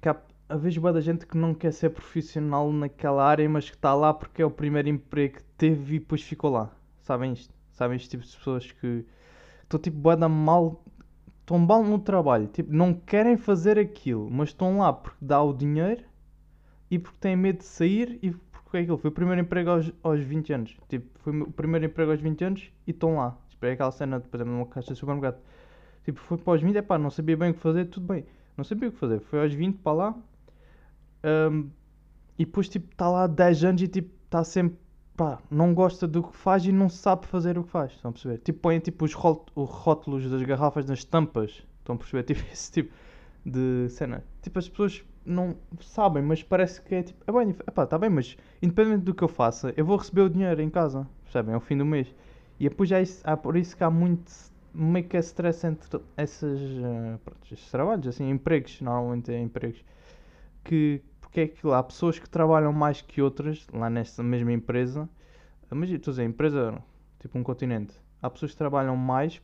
Que 0.00 0.08
há, 0.50 0.54
há 0.54 0.56
vezes 0.56 0.82
da 0.82 1.00
gente 1.00 1.26
que 1.26 1.36
não 1.36 1.54
quer 1.54 1.72
ser 1.72 1.90
profissional 1.90 2.72
naquela 2.72 3.24
área, 3.24 3.48
mas 3.48 3.68
que 3.68 3.76
está 3.76 3.94
lá 3.94 4.12
porque 4.12 4.42
é 4.42 4.44
o 4.44 4.50
primeiro 4.50 4.88
emprego 4.88 5.36
que 5.36 5.42
teve 5.56 5.96
e 5.96 5.98
depois 5.98 6.22
ficou 6.22 6.50
lá. 6.50 6.70
Sabem 7.00 7.32
isto? 7.32 7.54
Sabem 7.70 7.96
este 7.96 8.10
tipo 8.10 8.24
de 8.24 8.36
pessoas 8.36 8.70
que 8.72 9.04
estou 9.62 9.80
tipo 9.80 9.96
boeda 9.96 10.28
mal. 10.28 10.84
Estão 11.40 11.58
mal 11.58 11.82
no 11.82 11.98
trabalho. 11.98 12.46
Tipo, 12.46 12.72
não 12.72 12.94
querem 12.94 13.36
fazer 13.36 13.78
aquilo, 13.78 14.30
mas 14.30 14.50
estão 14.50 14.78
lá 14.78 14.92
porque 14.92 15.18
dá 15.20 15.42
o 15.42 15.52
dinheiro 15.52 16.04
e 16.90 16.98
porque 16.98 17.18
têm 17.20 17.36
medo 17.36 17.58
de 17.58 17.64
sair 17.64 18.18
e 18.22 18.30
porque 18.30 18.76
é 18.76 18.80
aquilo. 18.80 18.98
Foi 18.98 19.10
o 19.10 19.12
primeiro 19.12 19.40
emprego 19.40 19.70
aos, 19.70 19.92
aos 20.02 20.20
20 20.20 20.52
anos. 20.52 20.76
Tipo, 20.88 21.18
foi 21.20 21.40
o 21.40 21.50
primeiro 21.50 21.86
emprego 21.86 22.10
aos 22.10 22.20
20 22.20 22.44
anos 22.44 22.72
e 22.86 22.90
estão 22.90 23.16
lá. 23.16 23.36
Tipo, 23.48 23.66
é 23.66 23.72
aquela 23.72 23.90
cena, 23.90 24.20
por 24.20 24.36
exemplo, 24.36 24.52
numa 24.52 24.66
caixa 24.66 24.92
de 24.92 24.98
supermercado. 24.98 25.40
Tipo, 26.04 26.20
foi 26.20 26.38
para 26.38 26.52
os 26.54 26.62
20, 26.62 26.76
é 26.76 26.82
pá, 26.82 26.98
não 26.98 27.10
sabia 27.10 27.36
bem 27.36 27.50
o 27.50 27.54
que 27.54 27.60
fazer, 27.60 27.86
tudo 27.86 28.06
bem. 28.06 28.24
Não 28.56 28.64
sabia 28.64 28.88
o 28.88 28.92
que 28.92 28.98
fazer. 28.98 29.20
Foi 29.20 29.40
aos 29.42 29.52
20 29.52 29.78
para 29.78 29.92
lá. 29.92 30.14
Um, 31.24 31.70
e 32.38 32.44
depois, 32.44 32.68
tipo, 32.68 32.90
está 32.90 33.08
lá 33.08 33.26
10 33.26 33.64
anos 33.64 33.82
e, 33.82 33.88
tipo, 33.88 34.10
está 34.24 34.42
sempre 34.44 34.78
pá, 35.20 35.38
não 35.50 35.74
gosta 35.74 36.08
do 36.08 36.22
que 36.22 36.34
faz 36.34 36.64
e 36.64 36.72
não 36.72 36.88
sabe 36.88 37.26
fazer 37.26 37.58
o 37.58 37.64
que 37.64 37.70
faz. 37.70 37.92
Estão 37.92 38.08
a 38.08 38.12
perceber? 38.12 38.38
Tipo, 38.38 38.60
põem 38.60 38.78
tipo 38.80 39.04
os 39.04 39.12
rótulos 39.12 40.30
das 40.30 40.42
garrafas 40.42 40.86
nas 40.86 41.04
tampas. 41.04 41.62
Estão 41.78 41.94
a 41.94 41.98
perceber? 41.98 42.22
Tipo, 42.24 42.40
esse 42.50 42.72
tipo 42.72 42.94
de 43.44 43.86
cena. 43.90 44.24
Tipo, 44.40 44.58
as 44.58 44.68
pessoas 44.68 45.04
não 45.24 45.56
sabem, 45.80 46.22
mas 46.22 46.42
parece 46.42 46.80
que 46.80 46.94
é 46.94 47.02
tipo, 47.02 47.22
é 47.26 47.32
bem, 47.32 47.52
pá, 47.52 47.86
tá 47.86 47.98
bem, 47.98 48.08
mas 48.08 48.36
independente 48.62 49.02
do 49.02 49.14
que 49.14 49.22
eu 49.22 49.28
faça, 49.28 49.74
eu 49.76 49.84
vou 49.84 49.98
receber 49.98 50.22
o 50.22 50.30
dinheiro 50.30 50.62
em 50.62 50.70
casa. 50.70 51.06
Percebem? 51.24 51.54
Ao 51.54 51.60
fim 51.60 51.76
do 51.76 51.84
mês. 51.84 52.14
E 52.58 52.68
depois 52.68 52.88
já 52.88 52.98
é, 52.98 53.04
há, 53.24 53.36
por 53.36 53.56
isso 53.56 53.76
que 53.76 53.84
há 53.84 53.90
muito 53.90 54.32
meio 54.72 55.04
que 55.06 55.16
é 55.16 55.20
stress 55.20 55.66
entre 55.66 56.00
esses, 56.16 56.60
uh, 56.60 57.18
pronto, 57.24 57.40
esses 57.52 57.70
trabalhos, 57.70 58.06
assim, 58.06 58.30
empregos, 58.30 58.80
normalmente 58.80 59.32
é 59.32 59.40
empregos 59.40 59.84
que 60.64 61.02
porque 61.30 61.40
é 61.42 61.46
que 61.46 61.70
há 61.70 61.80
pessoas 61.80 62.18
que 62.18 62.28
trabalham 62.28 62.72
mais 62.72 63.00
que 63.00 63.22
outras 63.22 63.64
lá 63.72 63.88
nesta 63.88 64.20
mesma 64.20 64.52
empresa. 64.52 65.08
Mas 65.70 65.88
estou 65.88 66.10
a 66.10 66.12
dizer, 66.12 66.24
empresa, 66.24 66.82
tipo 67.20 67.38
um 67.38 67.44
continente. 67.44 67.94
Há 68.20 68.28
pessoas 68.28 68.50
que 68.50 68.58
trabalham 68.58 68.96
mais 68.96 69.40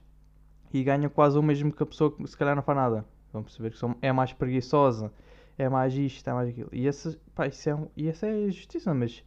e 0.75 0.83
ganham 0.83 1.09
quase 1.09 1.39
o 1.39 1.43
mesmo 1.43 1.73
que 1.73 1.81
a 1.81 1.87
pessoa 1.87 2.11
que 2.11 2.27
se 2.27 2.37
calhar 2.37 2.57
não 2.57 2.63
faz 2.63 2.77
nada. 2.77 3.05
Vão 3.33 3.45
perceber 3.45 3.71
que 3.71 3.79
são, 3.79 3.97
é 4.03 4.11
mais 4.11 4.33
preguiçosa, 4.33 5.13
é 5.57 5.69
mais 5.69 5.95
isto, 5.95 6.29
é 6.29 6.33
mais 6.33 6.49
aquilo. 6.49 6.69
E 6.73 6.89
essa, 6.89 7.17
pá, 7.33 7.47
isso 7.47 7.71
é, 7.71 7.75
um, 7.77 7.89
e 7.97 8.09
essa 8.09 8.27
é 8.27 8.51
justiça, 8.51 8.93
mas 8.93 9.23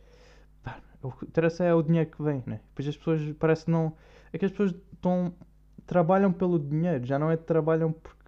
pá, 0.62 0.82
o 1.02 1.14
que 1.14 1.26
interessa 1.26 1.64
é 1.64 1.74
o 1.74 1.82
dinheiro 1.82 2.12
que 2.12 2.22
vem, 2.22 2.44
né? 2.46 2.60
Depois 2.72 2.90
as 2.90 2.98
pessoas 2.98 3.22
parece 3.40 3.72
não. 3.72 3.96
É 4.34 4.38
que 4.38 4.44
as 4.44 4.52
pessoas 4.52 4.76
estão, 4.94 5.34
trabalham 5.86 6.34
pelo 6.34 6.60
dinheiro, 6.60 7.06
já 7.06 7.18
não 7.18 7.32
é 7.32 7.38
trabalham 7.38 7.94
por 7.94 8.19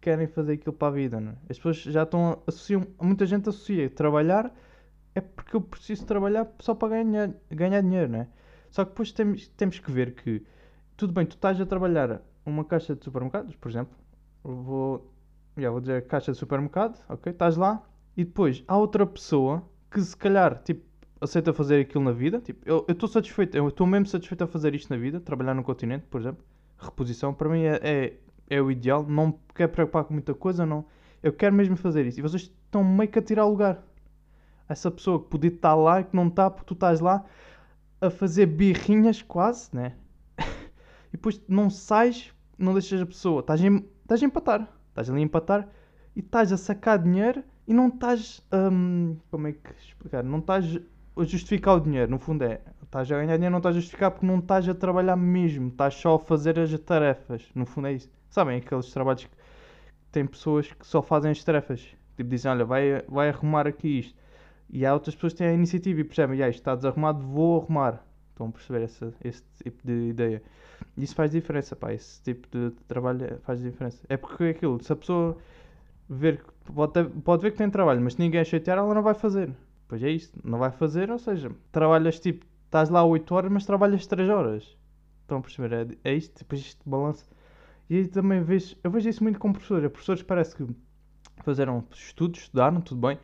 querem 0.00 0.26
fazer 0.26 0.54
aquilo 0.54 0.72
para 0.72 0.88
a 0.88 0.90
vida. 0.90 1.20
Não 1.20 1.32
é? 1.32 1.34
As 1.48 1.56
pessoas 1.56 1.76
já 1.78 2.02
estão. 2.02 2.42
Associam, 2.46 2.86
muita 3.00 3.26
gente 3.26 3.48
associa 3.48 3.88
trabalhar 3.90 4.52
é 5.14 5.20
porque 5.20 5.56
eu 5.56 5.60
preciso 5.60 6.06
trabalhar 6.06 6.48
só 6.60 6.74
para 6.74 7.02
ganhar, 7.02 7.32
ganhar 7.50 7.80
dinheiro, 7.80 8.12
não 8.12 8.20
é? 8.20 8.28
Só 8.70 8.84
que 8.84 8.90
depois 8.90 9.12
temos, 9.12 9.48
temos 9.48 9.78
que 9.78 9.90
ver 9.90 10.14
que, 10.14 10.44
tudo 10.96 11.12
bem, 11.12 11.26
tu 11.26 11.34
estás 11.34 11.60
a 11.60 11.66
trabalhar 11.66 12.22
uma 12.46 12.64
caixa 12.64 12.94
de 12.94 13.04
supermercados, 13.04 13.56
por 13.56 13.68
exemplo, 13.68 13.96
vou, 14.42 15.12
já 15.56 15.70
vou 15.70 15.80
dizer 15.80 16.06
caixa 16.06 16.32
de 16.32 16.38
supermercado, 16.38 16.98
ok? 17.08 17.32
Estás 17.32 17.56
lá 17.56 17.82
e 18.16 18.24
depois 18.24 18.62
há 18.68 18.76
outra 18.76 19.04
pessoa 19.04 19.68
que 19.90 20.00
se 20.00 20.16
calhar, 20.16 20.62
tipo, 20.62 20.84
aceita 21.20 21.52
fazer 21.52 21.80
aquilo 21.80 22.04
na 22.04 22.12
vida. 22.12 22.40
Tipo, 22.40 22.66
eu 22.66 22.84
estou 22.88 23.08
satisfeito, 23.08 23.56
eu 23.56 23.68
estou 23.68 23.86
mesmo 23.86 24.06
satisfeito 24.06 24.44
a 24.44 24.46
fazer 24.46 24.74
isto 24.74 24.90
na 24.90 24.96
vida, 24.96 25.20
trabalhar 25.20 25.54
no 25.54 25.62
continente, 25.62 26.06
por 26.08 26.20
exemplo. 26.20 26.44
Reposição, 26.78 27.34
para 27.34 27.48
mim 27.48 27.64
é, 27.64 27.80
é, 27.82 28.14
é 28.50 28.60
o 28.60 28.70
ideal. 28.70 29.06
Não 29.06 29.38
quero 29.54 29.70
preocupar 29.72 30.04
com 30.04 30.12
muita 30.12 30.34
coisa, 30.34 30.66
não. 30.66 30.84
Eu 31.22 31.32
quero 31.32 31.54
mesmo 31.54 31.76
fazer 31.76 32.04
isso. 32.06 32.18
E 32.18 32.22
vocês 32.22 32.42
estão 32.42 32.82
meio 32.82 33.08
que 33.08 33.18
a 33.18 33.22
tirar 33.22 33.46
o 33.46 33.50
lugar. 33.50 33.82
Essa 34.68 34.90
pessoa 34.90 35.22
que 35.22 35.28
podia 35.28 35.50
estar 35.50 35.74
lá 35.74 36.00
e 36.00 36.04
que 36.04 36.14
não 36.14 36.28
está, 36.28 36.50
porque 36.50 36.66
tu 36.66 36.74
estás 36.74 37.00
lá 37.00 37.24
a 38.00 38.10
fazer 38.10 38.46
birrinhas 38.46 39.22
quase, 39.22 39.68
né? 39.72 39.94
e 41.08 41.12
depois 41.12 41.40
não 41.48 41.70
sais, 41.70 42.32
não 42.58 42.72
deixas 42.72 43.00
a 43.00 43.06
pessoa. 43.06 43.40
Estás, 43.40 43.62
em, 43.62 43.84
estás 44.02 44.22
a 44.22 44.26
empatar. 44.26 44.68
Estás 44.88 45.08
ali 45.08 45.20
a 45.20 45.24
empatar 45.24 45.68
e 46.16 46.20
estás 46.20 46.52
a 46.52 46.56
sacar 46.56 46.98
dinheiro 46.98 47.44
e 47.66 47.72
não 47.72 47.88
estás. 47.88 48.42
Hum, 48.52 49.16
como 49.30 49.46
é 49.46 49.52
que 49.52 49.70
explicar? 49.78 50.24
Não 50.24 50.38
estás 50.38 50.78
a 51.16 51.24
justificar 51.24 51.76
o 51.76 51.80
dinheiro. 51.80 52.10
No 52.10 52.18
fundo 52.18 52.42
é. 52.42 52.60
Estás 52.90 53.12
a 53.12 53.18
ganhar 53.18 53.36
dinheiro, 53.36 53.52
não 53.52 53.58
estás 53.58 53.76
a 53.76 53.78
justificar 53.78 54.10
porque 54.10 54.26
não 54.26 54.40
estás 54.40 54.68
a 54.68 54.74
trabalhar 54.74 55.14
mesmo. 55.14 55.68
Estás 55.68 55.94
só 55.94 56.16
a 56.16 56.18
fazer 56.18 56.58
as 56.58 56.76
tarefas. 56.80 57.48
No 57.54 57.64
fundo 57.64 57.86
é 57.86 57.92
isso. 57.92 58.10
Sabem 58.28 58.58
aqueles 58.58 58.90
trabalhos 58.90 59.22
que 59.26 59.30
tem 60.10 60.26
pessoas 60.26 60.72
que 60.72 60.84
só 60.84 61.00
fazem 61.00 61.30
as 61.30 61.44
tarefas. 61.44 61.86
Tipo, 62.16 62.28
dizem: 62.28 62.50
Olha, 62.50 62.64
vai, 62.64 63.00
vai 63.08 63.28
arrumar 63.28 63.68
aqui 63.68 64.00
isto. 64.00 64.18
E 64.68 64.84
há 64.84 64.92
outras 64.92 65.14
pessoas 65.14 65.34
que 65.34 65.38
têm 65.38 65.46
a 65.46 65.52
iniciativa 65.52 66.00
e 66.00 66.04
percebem: 66.04 66.42
ah, 66.42 66.48
isto 66.48 66.58
está 66.58 66.74
desarrumado, 66.74 67.24
vou 67.24 67.62
arrumar. 67.62 68.04
Estão 68.30 68.48
a 68.48 68.50
perceber 68.50 68.82
essa, 68.82 69.14
esse 69.22 69.44
tipo 69.62 69.86
de 69.86 70.08
ideia. 70.08 70.42
Isso 70.96 71.14
faz 71.14 71.30
diferença, 71.30 71.76
pá. 71.76 71.92
Esse 71.92 72.20
tipo 72.24 72.48
de 72.50 72.72
trabalho 72.88 73.38
faz 73.44 73.62
diferença. 73.62 74.02
É 74.08 74.16
porque 74.16 74.42
é 74.42 74.50
aquilo, 74.50 74.82
se 74.82 74.92
a 74.92 74.96
pessoa 74.96 75.36
ver 76.08 76.42
pode, 76.74 77.04
pode 77.22 77.42
ver 77.42 77.52
que 77.52 77.58
tem 77.58 77.70
trabalho, 77.70 78.00
mas 78.00 78.14
se 78.14 78.18
ninguém 78.18 78.40
a 78.40 78.44
chatear, 78.44 78.78
ela 78.78 78.92
não 78.92 79.02
vai 79.02 79.14
fazer. 79.14 79.54
Pois 79.86 80.02
é 80.02 80.10
isso, 80.10 80.32
não 80.42 80.58
vai 80.58 80.72
fazer, 80.72 81.08
ou 81.08 81.18
seja, 81.18 81.52
trabalhas 81.70 82.18
tipo, 82.18 82.46
estás 82.70 82.88
lá 82.88 83.04
8 83.04 83.34
horas, 83.34 83.50
mas 83.50 83.66
trabalhas 83.66 84.06
3 84.06 84.30
horas. 84.30 84.78
Estão 85.22 85.38
a 85.38 85.40
perceber? 85.40 85.98
É, 86.04 86.10
é 86.10 86.14
isto, 86.14 86.38
depois 86.38 86.60
isto 86.60 86.88
balanço. 86.88 87.28
E 87.88 87.96
aí 87.96 88.06
também 88.06 88.40
vejo, 88.42 88.76
eu 88.84 88.90
vejo 88.92 89.08
isso 89.08 89.22
muito 89.24 89.40
com 89.40 89.52
professores. 89.52 89.90
Professores 89.90 90.22
parece 90.22 90.54
que 90.54 90.64
fizeram 91.44 91.84
estudos, 91.92 92.42
estudaram, 92.42 92.80
tudo 92.80 93.08
bem, 93.08 93.18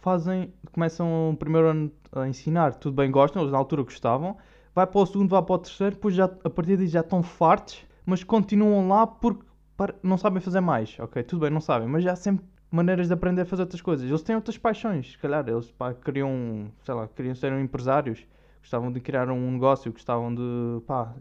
fazem, 0.00 0.52
começam 0.72 1.30
o 1.30 1.36
primeiro 1.36 1.68
ano 1.68 1.92
a 2.12 2.26
ensinar, 2.26 2.74
tudo 2.74 2.96
bem, 2.96 3.10
gostam, 3.10 3.42
eles 3.42 3.52
na 3.52 3.58
altura 3.58 3.82
gostavam, 3.82 4.36
vai 4.74 4.86
para 4.86 5.00
o 5.00 5.06
segundo, 5.06 5.30
vai 5.30 5.42
para 5.42 5.54
o 5.54 5.58
terceiro, 5.58 5.94
depois 5.94 6.14
já, 6.14 6.24
a 6.24 6.50
partir 6.50 6.76
daí 6.76 6.88
já 6.88 7.00
estão 7.00 7.22
fartos, 7.22 7.84
mas 8.04 8.24
continuam 8.24 8.88
lá 8.88 9.06
porque 9.06 9.44
não 10.02 10.16
sabem 10.16 10.40
fazer 10.40 10.60
mais, 10.60 10.98
ok? 10.98 11.22
Tudo 11.22 11.40
bem, 11.40 11.50
não 11.50 11.60
sabem, 11.60 11.86
mas 11.86 12.02
já 12.02 12.12
há 12.12 12.16
sempre 12.16 12.44
maneiras 12.70 13.06
de 13.06 13.14
aprender 13.14 13.42
a 13.42 13.46
fazer 13.46 13.62
outras 13.62 13.80
coisas. 13.80 14.08
Eles 14.08 14.22
têm 14.22 14.34
outras 14.34 14.58
paixões, 14.58 15.12
se 15.12 15.18
calhar, 15.18 15.46
eles 15.48 15.70
pá, 15.70 15.94
queriam, 15.94 16.72
sei 16.84 16.94
lá, 16.94 17.06
queriam 17.06 17.34
ser 17.34 17.52
empresários, 17.52 18.26
gostavam 18.60 18.92
de 18.92 19.00
criar 19.00 19.30
um 19.30 19.52
negócio, 19.52 19.92
gostavam 19.92 20.34
de, 20.34 20.80
pá, 20.86 21.14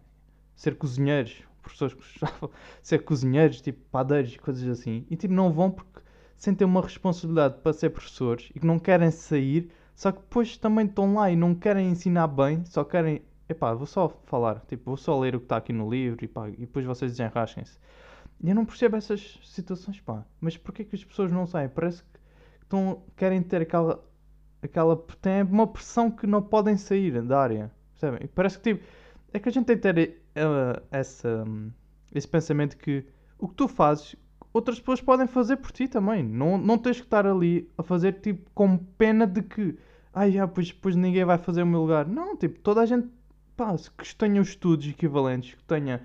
ser 0.55 0.75
cozinheiros, 0.77 1.43
professores 1.61 1.93
que 1.93 2.01
gostavam 2.01 2.49
de 2.49 2.87
ser 2.87 2.99
cozinheiros, 2.99 3.61
tipo 3.61 3.79
padeiros, 3.91 4.35
coisas 4.37 4.67
assim, 4.67 5.05
e 5.09 5.15
tipo, 5.15 5.33
não 5.33 5.51
vão 5.51 5.71
porque 5.71 6.01
sentem 6.35 6.65
uma 6.65 6.81
responsabilidade 6.81 7.59
para 7.61 7.73
ser 7.73 7.89
professores 7.89 8.49
e 8.55 8.59
que 8.59 8.65
não 8.65 8.79
querem 8.79 9.11
sair, 9.11 9.71
só 9.95 10.11
que 10.11 10.19
depois 10.19 10.57
também 10.57 10.85
estão 10.85 11.15
lá 11.15 11.31
e 11.31 11.35
não 11.35 11.55
querem 11.55 11.89
ensinar 11.89 12.27
bem, 12.27 12.63
só 12.65 12.83
querem, 12.83 13.21
epá, 13.49 13.73
vou 13.73 13.87
só 13.87 14.09
falar, 14.25 14.61
tipo, 14.67 14.83
vou 14.85 14.97
só 14.97 15.19
ler 15.19 15.35
o 15.35 15.39
que 15.39 15.45
está 15.45 15.57
aqui 15.57 15.73
no 15.73 15.89
livro 15.89 16.23
e, 16.23 16.27
pá, 16.27 16.49
e 16.49 16.57
depois 16.57 16.85
vocês 16.85 17.11
desenrasquem-se. 17.11 17.79
Eu 18.43 18.53
não 18.53 18.65
percebo 18.65 18.95
essas 18.95 19.39
situações, 19.43 19.99
pá. 19.99 20.23
Mas 20.39 20.55
porquê 20.55 20.83
que 20.83 20.95
as 20.95 21.03
pessoas 21.03 21.31
não 21.31 21.47
saem? 21.47 21.69
Parece 21.69 22.03
que 22.03 22.19
estão, 22.61 23.01
querem 23.15 23.41
ter 23.41 23.63
aquela, 23.63 24.03
aquela. 24.61 24.95
tem 25.21 25.43
uma 25.43 25.67
pressão 25.67 26.09
que 26.09 26.27
não 26.27 26.41
podem 26.41 26.77
sair 26.77 27.21
da 27.21 27.39
área. 27.39 27.71
Percebem? 27.91 28.27
Parece 28.33 28.57
que 28.59 28.73
tipo. 28.73 28.83
É 29.33 29.39
que 29.39 29.49
a 29.49 29.51
gente 29.51 29.65
tem 29.65 29.77
que 29.77 29.93
ter 29.93 30.21
uh, 30.37 30.81
essa, 30.89 31.43
um, 31.47 31.69
esse 32.15 32.27
pensamento 32.27 32.77
que 32.77 33.05
o 33.37 33.47
que 33.47 33.55
tu 33.55 33.67
fazes, 33.67 34.15
outras 34.53 34.79
pessoas 34.79 35.01
podem 35.01 35.27
fazer 35.27 35.57
por 35.57 35.71
ti 35.71 35.87
também. 35.87 36.23
Não, 36.23 36.57
não 36.57 36.77
tens 36.77 36.97
que 36.97 37.05
estar 37.05 37.27
ali 37.27 37.69
a 37.77 37.83
fazer 37.83 38.13
tipo 38.13 38.49
com 38.53 38.77
pena 38.77 39.27
de 39.27 39.41
que. 39.41 39.77
Ai, 40.13 40.37
ah, 40.39 40.47
pois, 40.47 40.71
pois 40.71 40.95
ninguém 40.95 41.25
vai 41.25 41.37
fazer 41.37 41.61
o 41.61 41.67
meu 41.67 41.81
lugar. 41.81 42.07
Não, 42.07 42.35
tipo, 42.35 42.59
toda 42.59 42.81
a 42.81 42.85
gente. 42.85 43.07
Pá, 43.55 43.75
que 43.75 44.15
tenha 44.15 44.39
estudos 44.39 44.87
equivalentes, 44.87 45.55
que 45.55 45.63
tenha 45.63 46.01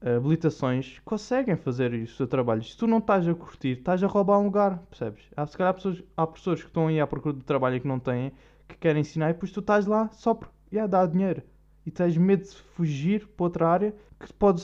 habilitações 0.00 0.98
conseguem 1.04 1.56
fazer 1.56 1.92
o 1.92 2.06
seu 2.06 2.26
trabalho. 2.26 2.62
Se 2.62 2.76
tu 2.76 2.86
não 2.86 2.98
estás 2.98 3.28
a 3.28 3.34
curtir, 3.34 3.78
estás 3.78 4.02
a 4.02 4.06
roubar 4.06 4.38
um 4.38 4.44
lugar, 4.44 4.78
percebes? 4.88 5.24
Há, 5.36 5.46
se 5.46 5.56
calhar 5.56 5.74
pessoas, 5.74 6.02
há 6.16 6.26
pessoas 6.26 6.60
que 6.60 6.68
estão 6.68 6.86
aí 6.86 7.00
à 7.00 7.06
procura 7.06 7.34
de 7.34 7.44
trabalho 7.44 7.76
e 7.76 7.80
que 7.80 7.88
não 7.88 7.98
têm, 7.98 8.32
que 8.66 8.76
querem 8.76 9.00
ensinar, 9.00 9.30
e 9.30 9.32
depois 9.34 9.52
tu 9.52 9.60
estás 9.60 9.86
lá 9.86 10.08
só 10.12 10.34
por 10.34 10.50
yeah, 10.72 10.90
dar 10.90 11.06
dinheiro. 11.06 11.42
E 11.84 11.90
tens 11.90 12.16
medo 12.16 12.44
de 12.44 12.56
fugir 12.56 13.26
para 13.28 13.44
outra 13.44 13.68
área 13.68 13.94
que 14.18 14.32
pode 14.32 14.62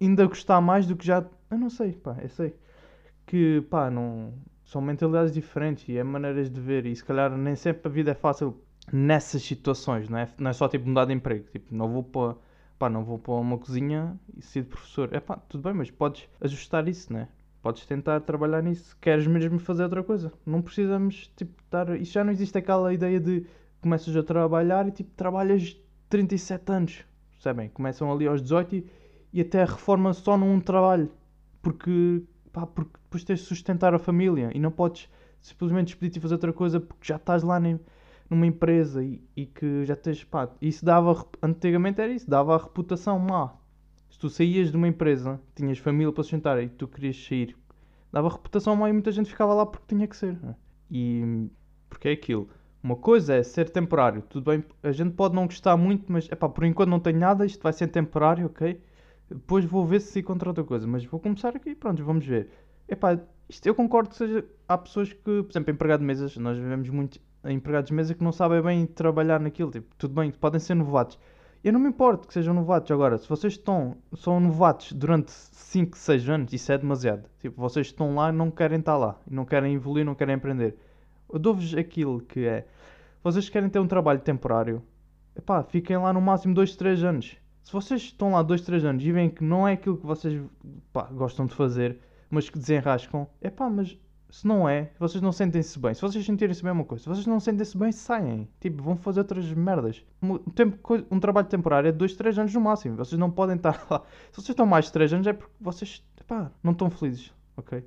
ainda 0.00 0.26
gostar 0.26 0.60
mais 0.60 0.86
do 0.86 0.96
que 0.96 1.06
já. 1.06 1.24
Eu 1.50 1.58
não 1.58 1.70
sei, 1.70 1.92
pá, 1.92 2.16
eu 2.22 2.28
sei. 2.28 2.54
Que, 3.26 3.62
pá, 3.70 3.90
não. 3.90 4.32
São 4.64 4.80
mentalidades 4.80 5.32
diferentes 5.32 5.88
e 5.88 5.96
é 5.98 6.04
maneiras 6.04 6.48
de 6.48 6.60
ver, 6.60 6.86
e 6.86 6.94
se 6.94 7.04
calhar 7.04 7.36
nem 7.36 7.56
sempre 7.56 7.88
a 7.88 7.90
vida 7.90 8.12
é 8.12 8.14
fácil 8.14 8.56
nessas 8.92 9.42
situações, 9.42 10.08
não 10.08 10.18
é, 10.18 10.28
não 10.38 10.50
é 10.50 10.52
só 10.52 10.68
tipo 10.68 10.86
mudar 10.88 11.06
de 11.06 11.12
emprego. 11.12 11.44
Tipo, 11.50 11.74
não 11.74 11.88
vou 11.88 12.04
para 12.04 12.36
pá, 12.80 12.88
não 12.88 13.04
vou 13.04 13.18
para 13.18 13.34
uma 13.34 13.58
cozinha 13.58 14.18
e 14.34 14.40
ser 14.40 14.64
professor. 14.64 15.10
É 15.12 15.20
pá, 15.20 15.36
tudo 15.36 15.62
bem, 15.62 15.74
mas 15.74 15.90
podes 15.90 16.26
ajustar 16.40 16.88
isso, 16.88 17.12
né? 17.12 17.28
Podes 17.60 17.84
tentar 17.84 18.20
trabalhar 18.20 18.62
nisso. 18.62 18.96
Queres 18.98 19.26
mesmo 19.26 19.58
fazer 19.58 19.82
outra 19.82 20.02
coisa. 20.02 20.32
Não 20.46 20.62
precisamos, 20.62 21.30
tipo, 21.36 21.52
estar. 21.62 21.90
Isso 22.00 22.12
já 22.12 22.24
não 22.24 22.32
existe 22.32 22.56
aquela 22.56 22.90
ideia 22.94 23.20
de 23.20 23.46
começas 23.82 24.16
a 24.16 24.22
trabalhar 24.22 24.88
e, 24.88 24.92
tipo, 24.92 25.10
trabalhas 25.14 25.78
37 26.08 26.72
anos. 26.72 27.04
Percebem? 27.32 27.68
Começam 27.68 28.10
ali 28.10 28.26
aos 28.26 28.40
18 28.40 28.76
e, 28.76 28.86
e 29.30 29.42
até 29.42 29.62
reforma 29.62 30.14
só 30.14 30.38
num 30.38 30.58
trabalho. 30.58 31.12
Porque, 31.60 32.22
pá, 32.50 32.66
porque 32.66 32.98
depois 33.04 33.22
tens 33.24 33.40
de 33.40 33.44
sustentar 33.44 33.92
a 33.92 33.98
família 33.98 34.50
e 34.54 34.58
não 34.58 34.70
podes 34.70 35.06
simplesmente 35.42 35.88
despedir-te 35.88 36.16
e 36.16 36.20
fazer 36.22 36.34
outra 36.34 36.52
coisa 36.52 36.80
porque 36.80 37.06
já 37.06 37.16
estás 37.16 37.42
lá 37.42 37.60
nem 37.60 37.78
numa 38.30 38.46
empresa 38.46 39.02
e, 39.02 39.20
e, 39.36 39.44
que 39.44 39.84
já 39.84 39.96
tens, 39.96 40.22
pá, 40.22 40.48
isso 40.62 40.84
dava, 40.84 41.26
antigamente 41.42 42.00
era 42.00 42.12
isso, 42.12 42.30
dava 42.30 42.54
a 42.54 42.58
reputação 42.58 43.18
má. 43.18 43.52
Se 44.08 44.18
tu 44.18 44.30
saías 44.30 44.70
de 44.70 44.76
uma 44.76 44.86
empresa, 44.86 45.40
tinhas 45.54 45.78
família 45.78 46.12
para 46.12 46.22
sustentar 46.22 46.62
e 46.62 46.68
tu 46.68 46.86
querias 46.86 47.16
sair, 47.16 47.56
dava 48.12 48.28
reputação 48.28 48.76
má 48.76 48.88
e 48.88 48.92
muita 48.92 49.10
gente 49.10 49.28
ficava 49.28 49.52
lá 49.52 49.66
porque 49.66 49.86
tinha 49.88 50.06
que 50.06 50.16
ser. 50.16 50.38
Né? 50.40 50.54
E 50.90 51.48
porque 51.88 52.08
é 52.08 52.12
aquilo. 52.12 52.48
Uma 52.82 52.96
coisa 52.96 53.34
é 53.34 53.42
ser 53.42 53.68
temporário, 53.68 54.22
tudo 54.22 54.50
bem, 54.50 54.64
a 54.82 54.92
gente 54.92 55.10
pode 55.14 55.34
não 55.34 55.44
gostar 55.44 55.76
muito, 55.76 56.10
mas 56.10 56.28
é 56.30 56.34
pá, 56.34 56.48
por 56.48 56.64
enquanto 56.64 56.88
não 56.88 57.00
tenho 57.00 57.18
nada, 57.18 57.44
isto 57.44 57.62
vai 57.62 57.72
ser 57.72 57.88
temporário, 57.88 58.46
ok? 58.46 58.80
Depois 59.28 59.64
vou 59.64 59.84
ver 59.84 60.00
se 60.00 60.20
encontro 60.20 60.48
outra 60.48 60.64
coisa, 60.64 60.86
mas 60.86 61.04
vou 61.04 61.20
começar 61.20 61.54
aqui, 61.54 61.74
pronto, 61.74 62.02
vamos 62.02 62.24
ver. 62.24 62.48
Epá, 62.88 63.20
isto 63.48 63.66
eu 63.66 63.74
concordo 63.74 64.08
que 64.08 64.16
seja. 64.16 64.44
Há 64.66 64.78
pessoas 64.78 65.12
que, 65.12 65.42
por 65.42 65.50
exemplo, 65.50 65.72
empregado 65.72 66.00
de 66.00 66.06
mesas, 66.06 66.36
nós 66.36 66.56
vivemos 66.56 66.88
muito 66.88 67.20
empregados 67.44 67.88
de 67.88 67.94
mesa 67.94 68.14
que 68.14 68.22
não 68.22 68.32
sabem 68.32 68.62
bem 68.62 68.86
trabalhar 68.86 69.40
naquilo. 69.40 69.70
Tipo, 69.70 69.94
tudo 69.96 70.14
bem, 70.14 70.30
podem 70.30 70.60
ser 70.60 70.74
novatos. 70.74 71.18
Eu 71.62 71.72
não 71.72 71.80
me 71.80 71.88
importo 71.88 72.26
que 72.26 72.34
sejam 72.34 72.54
novatos. 72.54 72.90
Agora, 72.90 73.18
se 73.18 73.28
vocês 73.28 73.52
estão, 73.54 73.96
são 74.14 74.40
novatos 74.40 74.92
durante 74.92 75.30
5, 75.30 75.96
6 75.96 76.28
anos, 76.28 76.52
isso 76.52 76.72
é 76.72 76.78
demasiado. 76.78 77.28
Tipo, 77.38 77.60
vocês 77.60 77.88
estão 77.88 78.14
lá 78.14 78.30
e 78.30 78.32
não 78.32 78.50
querem 78.50 78.78
estar 78.78 78.96
lá. 78.96 79.20
Não 79.30 79.44
querem 79.44 79.74
evoluir, 79.74 80.04
não 80.04 80.14
querem 80.14 80.34
aprender. 80.34 80.76
Eu 81.30 81.38
dou-vos 81.38 81.74
aquilo 81.74 82.20
que 82.20 82.46
é. 82.46 82.66
Vocês 83.22 83.48
querem 83.48 83.68
ter 83.68 83.78
um 83.78 83.86
trabalho 83.86 84.20
temporário. 84.20 84.82
Epá, 85.36 85.62
fiquem 85.62 85.96
lá 85.98 86.12
no 86.12 86.20
máximo 86.20 86.54
2, 86.54 86.76
3 86.76 87.04
anos. 87.04 87.36
Se 87.62 87.72
vocês 87.72 88.00
estão 88.02 88.32
lá 88.32 88.42
2, 88.42 88.62
3 88.62 88.84
anos 88.84 89.04
e 89.04 89.12
veem 89.12 89.30
que 89.30 89.44
não 89.44 89.68
é 89.68 89.74
aquilo 89.74 89.98
que 89.98 90.06
vocês 90.06 90.42
pá, 90.92 91.04
gostam 91.04 91.46
de 91.46 91.54
fazer, 91.54 91.98
mas 92.30 92.48
que 92.48 92.58
desenrascam, 92.58 93.28
epá, 93.40 93.68
mas 93.68 93.98
se 94.30 94.46
não 94.46 94.68
é, 94.68 94.90
vocês 94.98 95.20
não 95.20 95.32
sentem-se 95.32 95.78
bem. 95.78 95.92
Se 95.92 96.00
vocês 96.00 96.24
sentirem-se 96.24 96.62
bem, 96.62 96.70
é 96.70 96.72
uma 96.72 96.84
coisa. 96.84 97.02
Se 97.02 97.08
vocês 97.08 97.26
não 97.26 97.40
sentem-se 97.40 97.76
bem, 97.76 97.90
saem. 97.90 98.48
Tipo, 98.60 98.82
vão 98.82 98.96
fazer 98.96 99.20
outras 99.20 99.52
merdas. 99.52 100.04
Um, 100.22 100.38
tempo, 100.38 100.78
um 101.10 101.18
trabalho 101.18 101.48
temporário 101.48 101.88
é 101.88 101.92
2, 101.92 102.14
3 102.14 102.38
anos 102.38 102.54
no 102.54 102.60
máximo. 102.60 102.96
Vocês 102.96 103.18
não 103.18 103.30
podem 103.30 103.56
estar 103.56 103.86
lá. 103.90 104.02
Se 104.30 104.36
vocês 104.36 104.50
estão 104.50 104.66
mais 104.66 104.86
de 104.86 104.92
3 104.92 105.14
anos 105.14 105.26
é 105.26 105.32
porque 105.32 105.52
vocês, 105.60 106.04
epá, 106.20 106.50
não 106.62 106.72
estão 106.72 106.88
felizes. 106.88 107.32
Ok? 107.56 107.84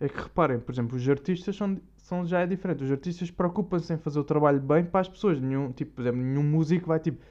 É 0.00 0.08
que 0.08 0.20
reparem, 0.20 0.58
por 0.58 0.72
exemplo, 0.72 0.96
os 0.96 1.08
artistas 1.08 1.54
são, 1.54 1.80
são 1.96 2.26
já 2.26 2.40
é 2.40 2.46
diferente. 2.46 2.82
Os 2.82 2.90
artistas 2.90 3.30
preocupam-se 3.30 3.92
em 3.92 3.96
fazer 3.96 4.18
o 4.18 4.24
trabalho 4.24 4.60
bem 4.60 4.84
para 4.84 5.00
as 5.00 5.08
pessoas. 5.08 5.40
Nenhum, 5.40 5.70
tipo, 5.70 5.92
por 5.92 6.02
exemplo, 6.02 6.20
nenhum 6.20 6.42
músico 6.42 6.88
vai 6.88 6.98
tipo 6.98 7.24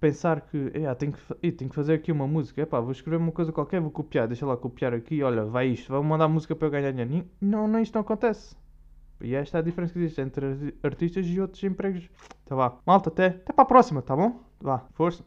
pensar 0.00 0.40
que 0.42 0.70
é, 0.74 0.94
tenho, 0.94 1.12
que, 1.12 1.52
tenho 1.52 1.68
que 1.70 1.74
fazer 1.74 1.94
aqui 1.94 2.12
uma 2.12 2.26
música, 2.26 2.62
epá, 2.62 2.80
vou 2.80 2.92
escrever 2.92 3.16
uma 3.16 3.32
coisa 3.32 3.52
qualquer, 3.52 3.80
vou 3.80 3.90
copiar, 3.90 4.26
deixa 4.26 4.46
lá 4.46 4.56
copiar 4.56 4.94
aqui, 4.94 5.22
olha, 5.22 5.44
vai 5.44 5.68
isto, 5.68 5.92
vou 5.92 6.02
mandar 6.02 6.28
música 6.28 6.54
para 6.54 6.66
eu 6.66 6.70
ganhar 6.70 6.92
dinheiro. 6.92 7.26
Não, 7.40 7.66
não, 7.66 7.80
isto 7.80 7.94
não 7.94 8.02
acontece. 8.02 8.56
E 9.20 9.34
esta 9.34 9.58
é 9.58 9.60
a 9.60 9.64
diferença 9.64 9.92
que 9.92 9.98
existe 9.98 10.20
entre 10.20 10.74
artistas 10.82 11.26
e 11.26 11.40
outros 11.40 11.62
empregos. 11.64 12.08
Tá 12.44 12.54
vá. 12.54 12.78
Malta, 12.86 13.08
até, 13.10 13.26
até 13.26 13.52
para 13.52 13.62
a 13.62 13.66
próxima, 13.66 14.00
tá 14.00 14.14
bom? 14.14 14.40
Vá, 14.60 14.86
força. 14.92 15.24